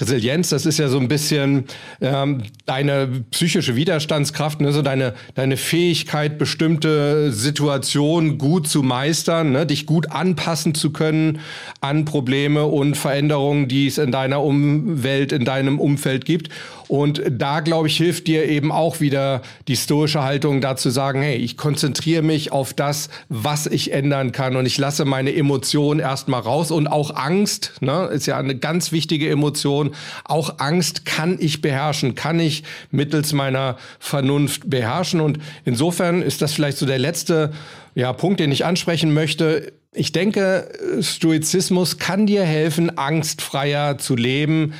Resilienz, 0.00 0.50
das 0.50 0.66
ist 0.66 0.78
ja 0.78 0.88
so 0.88 0.98
ein 0.98 1.08
bisschen 1.08 1.64
ähm, 2.00 2.42
deine 2.66 3.08
psychische 3.30 3.76
Widerstandskraft, 3.76 4.60
ne? 4.60 4.72
so 4.72 4.82
deine, 4.82 5.14
deine 5.34 5.56
Fähigkeit, 5.56 6.38
bestimmte 6.38 7.32
Situationen 7.32 8.38
gut 8.38 8.68
zu 8.68 8.82
meistern, 8.82 9.52
ne? 9.52 9.66
dich 9.66 9.86
gut 9.86 10.10
anpassen 10.10 10.74
zu 10.74 10.92
können 10.92 11.40
an 11.80 12.04
Probleme 12.04 12.66
und 12.66 12.96
Veränderungen, 12.96 13.68
die 13.68 13.86
es 13.86 13.98
in 13.98 14.12
deiner 14.12 14.42
Umwelt, 14.42 15.32
in 15.32 15.44
deinem 15.44 15.80
Umfeld 15.80 16.24
gibt 16.24 16.50
Und 16.88 17.22
da, 17.28 17.60
glaube 17.60 17.88
ich, 17.88 17.96
hilft 17.96 18.26
dir 18.26 18.48
eben 18.48 18.72
auch 18.72 19.00
wieder 19.00 19.42
die 19.68 19.76
stoische 19.76 20.22
Haltung, 20.22 20.60
da 20.60 20.76
zu 20.76 20.90
sagen, 20.90 21.22
hey, 21.22 21.36
ich 21.36 21.56
konzentriere 21.56 22.22
mich 22.22 22.52
auf 22.52 22.74
das, 22.74 23.08
was 23.28 23.66
ich 23.66 23.92
ändern 23.92 24.32
kann 24.32 24.56
und 24.56 24.66
ich 24.66 24.78
lasse 24.78 25.04
meine 25.04 25.34
Emotionen 25.34 26.00
erstmal 26.00 26.40
raus 26.40 26.70
und 26.70 26.86
auch 26.86 27.14
Angst, 27.14 27.74
ne, 27.80 28.08
ist 28.12 28.26
ja 28.26 28.38
eine 28.38 28.56
ganz 28.56 28.92
wichtige 28.92 29.28
Emotion. 29.28 29.94
Auch 30.24 30.58
Angst 30.58 31.04
kann 31.04 31.36
ich 31.40 31.60
beherrschen, 31.60 32.14
kann 32.14 32.40
ich 32.40 32.64
mittels 32.90 33.32
meiner 33.32 33.76
Vernunft 33.98 34.68
beherrschen 34.68 35.20
und 35.20 35.38
insofern 35.64 36.22
ist 36.22 36.42
das 36.42 36.52
vielleicht 36.52 36.78
so 36.78 36.86
der 36.86 36.98
letzte 36.98 37.52
ja, 37.94 38.12
Punkt, 38.12 38.40
den 38.40 38.52
ich 38.52 38.64
ansprechen 38.64 39.12
möchte. 39.12 39.72
Ich 39.92 40.12
denke, 40.12 40.68
Stoizismus 41.00 41.98
kann 41.98 42.26
dir 42.26 42.44
helfen, 42.44 42.96
angstfreier 42.96 43.98
zu 43.98 44.16
leben 44.16 44.72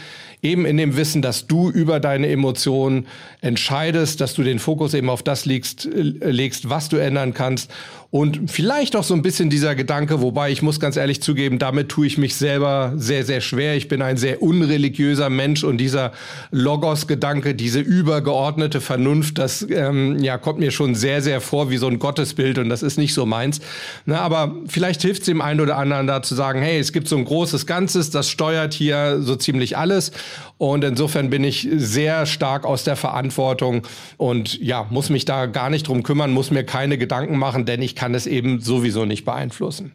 eben 0.42 0.66
in 0.66 0.76
dem 0.76 0.96
Wissen, 0.96 1.22
dass 1.22 1.46
du 1.46 1.70
über 1.70 2.00
deine 2.00 2.28
Emotionen 2.28 3.06
entscheidest, 3.40 4.20
dass 4.20 4.34
du 4.34 4.42
den 4.42 4.58
Fokus 4.58 4.92
eben 4.92 5.08
auf 5.08 5.22
das 5.22 5.46
legst, 5.46 5.86
äh, 5.86 6.00
legst 6.30 6.68
was 6.68 6.88
du 6.88 6.96
ändern 6.96 7.32
kannst 7.32 7.72
und 8.12 8.50
vielleicht 8.50 8.94
auch 8.94 9.04
so 9.04 9.14
ein 9.14 9.22
bisschen 9.22 9.48
dieser 9.48 9.74
Gedanke, 9.74 10.20
wobei 10.20 10.50
ich 10.50 10.60
muss 10.60 10.78
ganz 10.78 10.98
ehrlich 10.98 11.22
zugeben, 11.22 11.58
damit 11.58 11.88
tue 11.88 12.06
ich 12.06 12.18
mich 12.18 12.36
selber 12.36 12.92
sehr, 12.94 13.24
sehr 13.24 13.40
schwer. 13.40 13.74
Ich 13.74 13.88
bin 13.88 14.02
ein 14.02 14.18
sehr 14.18 14.42
unreligiöser 14.42 15.30
Mensch 15.30 15.64
und 15.64 15.78
dieser 15.78 16.12
Logos-Gedanke, 16.50 17.54
diese 17.54 17.80
übergeordnete 17.80 18.82
Vernunft, 18.82 19.38
das 19.38 19.66
ähm, 19.70 20.18
ja, 20.22 20.36
kommt 20.36 20.58
mir 20.58 20.72
schon 20.72 20.94
sehr, 20.94 21.22
sehr 21.22 21.40
vor 21.40 21.70
wie 21.70 21.78
so 21.78 21.86
ein 21.86 21.98
Gottesbild 21.98 22.58
und 22.58 22.68
das 22.68 22.82
ist 22.82 22.98
nicht 22.98 23.14
so 23.14 23.24
meins. 23.24 23.62
Na, 24.04 24.20
aber 24.20 24.56
vielleicht 24.66 25.00
hilft 25.00 25.22
es 25.22 25.26
dem 25.26 25.40
einen 25.40 25.62
oder 25.62 25.78
anderen 25.78 26.06
da 26.06 26.22
zu 26.22 26.34
sagen, 26.34 26.60
hey, 26.60 26.78
es 26.78 26.92
gibt 26.92 27.08
so 27.08 27.16
ein 27.16 27.24
großes 27.24 27.64
Ganzes, 27.64 28.10
das 28.10 28.28
steuert 28.28 28.74
hier 28.74 29.22
so 29.22 29.36
ziemlich 29.36 29.78
alles 29.78 30.12
und 30.58 30.84
insofern 30.84 31.30
bin 31.30 31.44
ich 31.44 31.66
sehr 31.74 32.26
stark 32.26 32.66
aus 32.66 32.84
der 32.84 32.96
Verantwortung 32.96 33.86
und 34.18 34.60
ja, 34.60 34.86
muss 34.90 35.08
mich 35.08 35.24
da 35.24 35.46
gar 35.46 35.70
nicht 35.70 35.88
drum 35.88 36.02
kümmern, 36.02 36.30
muss 36.30 36.50
mir 36.50 36.62
keine 36.62 36.98
Gedanken 36.98 37.38
machen, 37.38 37.64
denn 37.64 37.80
ich 37.80 38.01
kann 38.02 38.16
es 38.16 38.26
eben 38.26 38.60
sowieso 38.60 39.04
nicht 39.04 39.24
beeinflussen. 39.24 39.92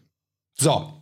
So, 0.57 0.93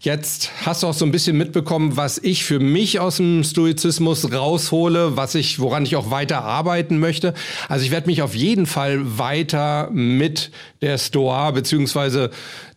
jetzt 0.00 0.50
hast 0.64 0.82
du 0.82 0.86
auch 0.86 0.94
so 0.94 1.04
ein 1.04 1.12
bisschen 1.12 1.36
mitbekommen, 1.36 1.98
was 1.98 2.16
ich 2.16 2.42
für 2.42 2.58
mich 2.58 3.00
aus 3.00 3.18
dem 3.18 3.44
Stoizismus 3.44 4.32
raushole, 4.32 5.14
was 5.14 5.34
ich, 5.34 5.60
woran 5.60 5.84
ich 5.84 5.94
auch 5.94 6.10
weiter 6.10 6.44
arbeiten 6.44 6.98
möchte. 7.00 7.34
Also 7.68 7.84
ich 7.84 7.90
werde 7.90 8.06
mich 8.06 8.22
auf 8.22 8.34
jeden 8.34 8.64
Fall 8.64 9.18
weiter 9.18 9.90
mit 9.92 10.50
der 10.80 10.96
Stoa 10.96 11.50
beziehungsweise 11.50 12.30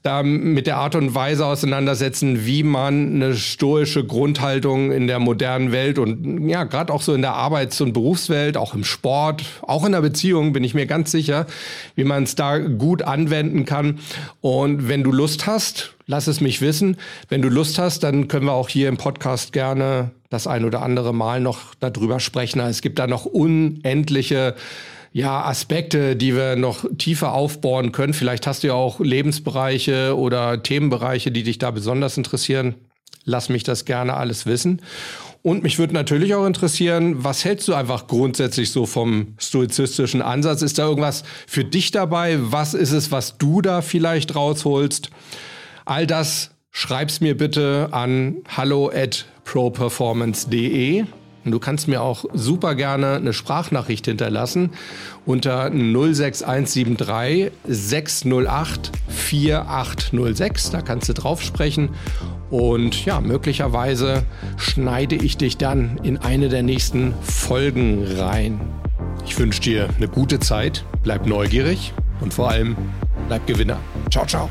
da 0.03 0.23
mit 0.23 0.65
der 0.65 0.77
Art 0.77 0.95
und 0.95 1.13
Weise 1.13 1.45
auseinandersetzen, 1.45 2.45
wie 2.45 2.63
man 2.63 3.15
eine 3.15 3.35
stoische 3.35 4.03
Grundhaltung 4.03 4.91
in 4.91 5.05
der 5.05 5.19
modernen 5.19 5.71
Welt 5.71 5.99
und 5.99 6.49
ja, 6.49 6.63
gerade 6.63 6.91
auch 6.91 7.03
so 7.03 7.13
in 7.13 7.21
der 7.21 7.33
Arbeits- 7.33 7.79
und 7.81 7.93
Berufswelt, 7.93 8.57
auch 8.57 8.73
im 8.73 8.83
Sport, 8.83 9.43
auch 9.61 9.85
in 9.85 9.91
der 9.91 10.01
Beziehung, 10.01 10.53
bin 10.53 10.63
ich 10.63 10.73
mir 10.73 10.87
ganz 10.87 11.11
sicher, 11.11 11.45
wie 11.95 12.03
man 12.03 12.23
es 12.23 12.33
da 12.33 12.57
gut 12.57 13.03
anwenden 13.03 13.65
kann. 13.65 13.99
Und 14.41 14.87
wenn 14.87 15.03
du 15.03 15.11
Lust 15.11 15.45
hast, 15.45 15.93
lass 16.07 16.25
es 16.25 16.41
mich 16.41 16.61
wissen. 16.61 16.97
Wenn 17.29 17.43
du 17.43 17.49
Lust 17.49 17.77
hast, 17.77 18.01
dann 18.01 18.27
können 18.27 18.47
wir 18.47 18.53
auch 18.53 18.69
hier 18.69 18.89
im 18.89 18.97
Podcast 18.97 19.53
gerne 19.53 20.11
das 20.31 20.47
ein 20.47 20.65
oder 20.65 20.81
andere 20.81 21.13
Mal 21.13 21.41
noch 21.41 21.75
darüber 21.79 22.19
sprechen. 22.19 22.59
Es 22.61 22.81
gibt 22.81 22.97
da 22.97 23.05
noch 23.05 23.25
unendliche 23.25 24.55
ja, 25.13 25.43
Aspekte, 25.43 26.15
die 26.15 26.35
wir 26.35 26.55
noch 26.55 26.85
tiefer 26.97 27.33
aufbohren 27.33 27.91
können. 27.91 28.13
Vielleicht 28.13 28.47
hast 28.47 28.63
du 28.63 28.67
ja 28.67 28.73
auch 28.73 28.99
Lebensbereiche 28.99 30.17
oder 30.17 30.63
Themenbereiche, 30.63 31.31
die 31.31 31.43
dich 31.43 31.57
da 31.57 31.71
besonders 31.71 32.17
interessieren. 32.17 32.75
Lass 33.25 33.49
mich 33.49 33.63
das 33.63 33.85
gerne 33.85 34.15
alles 34.15 34.45
wissen. 34.45 34.81
Und 35.43 35.63
mich 35.63 35.79
würde 35.79 35.93
natürlich 35.93 36.35
auch 36.35 36.45
interessieren, 36.45 37.23
was 37.23 37.43
hältst 37.43 37.67
du 37.67 37.73
einfach 37.73 38.07
grundsätzlich 38.07 38.71
so 38.71 38.85
vom 38.85 39.33
stoizistischen 39.39 40.21
Ansatz? 40.21 40.61
Ist 40.61 40.77
da 40.77 40.87
irgendwas 40.87 41.23
für 41.47 41.65
dich 41.65 41.91
dabei? 41.91 42.37
Was 42.39 42.73
ist 42.73 42.91
es, 42.91 43.11
was 43.11 43.37
du 43.37 43.61
da 43.61 43.81
vielleicht 43.81 44.35
rausholst? 44.35 45.09
All 45.83 46.05
das 46.05 46.51
schreib's 46.69 47.21
mir 47.21 47.35
bitte 47.35 47.89
an 47.91 48.37
hallo 48.55 48.91
at 48.93 49.25
properformance.de. 49.43 51.05
Und 51.43 51.51
du 51.51 51.59
kannst 51.59 51.87
mir 51.87 52.01
auch 52.01 52.25
super 52.33 52.75
gerne 52.75 53.15
eine 53.15 53.33
Sprachnachricht 53.33 54.05
hinterlassen 54.05 54.71
unter 55.25 55.71
06173 55.71 57.51
608 57.67 58.91
4806. 59.07 60.71
Da 60.71 60.81
kannst 60.81 61.09
du 61.09 61.13
drauf 61.13 61.41
sprechen. 61.41 61.89
Und 62.49 63.05
ja, 63.05 63.21
möglicherweise 63.21 64.23
schneide 64.57 65.15
ich 65.15 65.37
dich 65.37 65.57
dann 65.57 65.99
in 66.03 66.17
eine 66.17 66.49
der 66.49 66.63
nächsten 66.63 67.13
Folgen 67.21 68.05
rein. 68.17 68.59
Ich 69.25 69.37
wünsche 69.39 69.61
dir 69.61 69.89
eine 69.95 70.07
gute 70.07 70.39
Zeit, 70.39 70.85
bleib 71.03 71.25
neugierig 71.25 71.93
und 72.19 72.33
vor 72.33 72.49
allem 72.49 72.75
bleib 73.27 73.47
Gewinner. 73.47 73.79
Ciao, 74.09 74.25
ciao. 74.25 74.49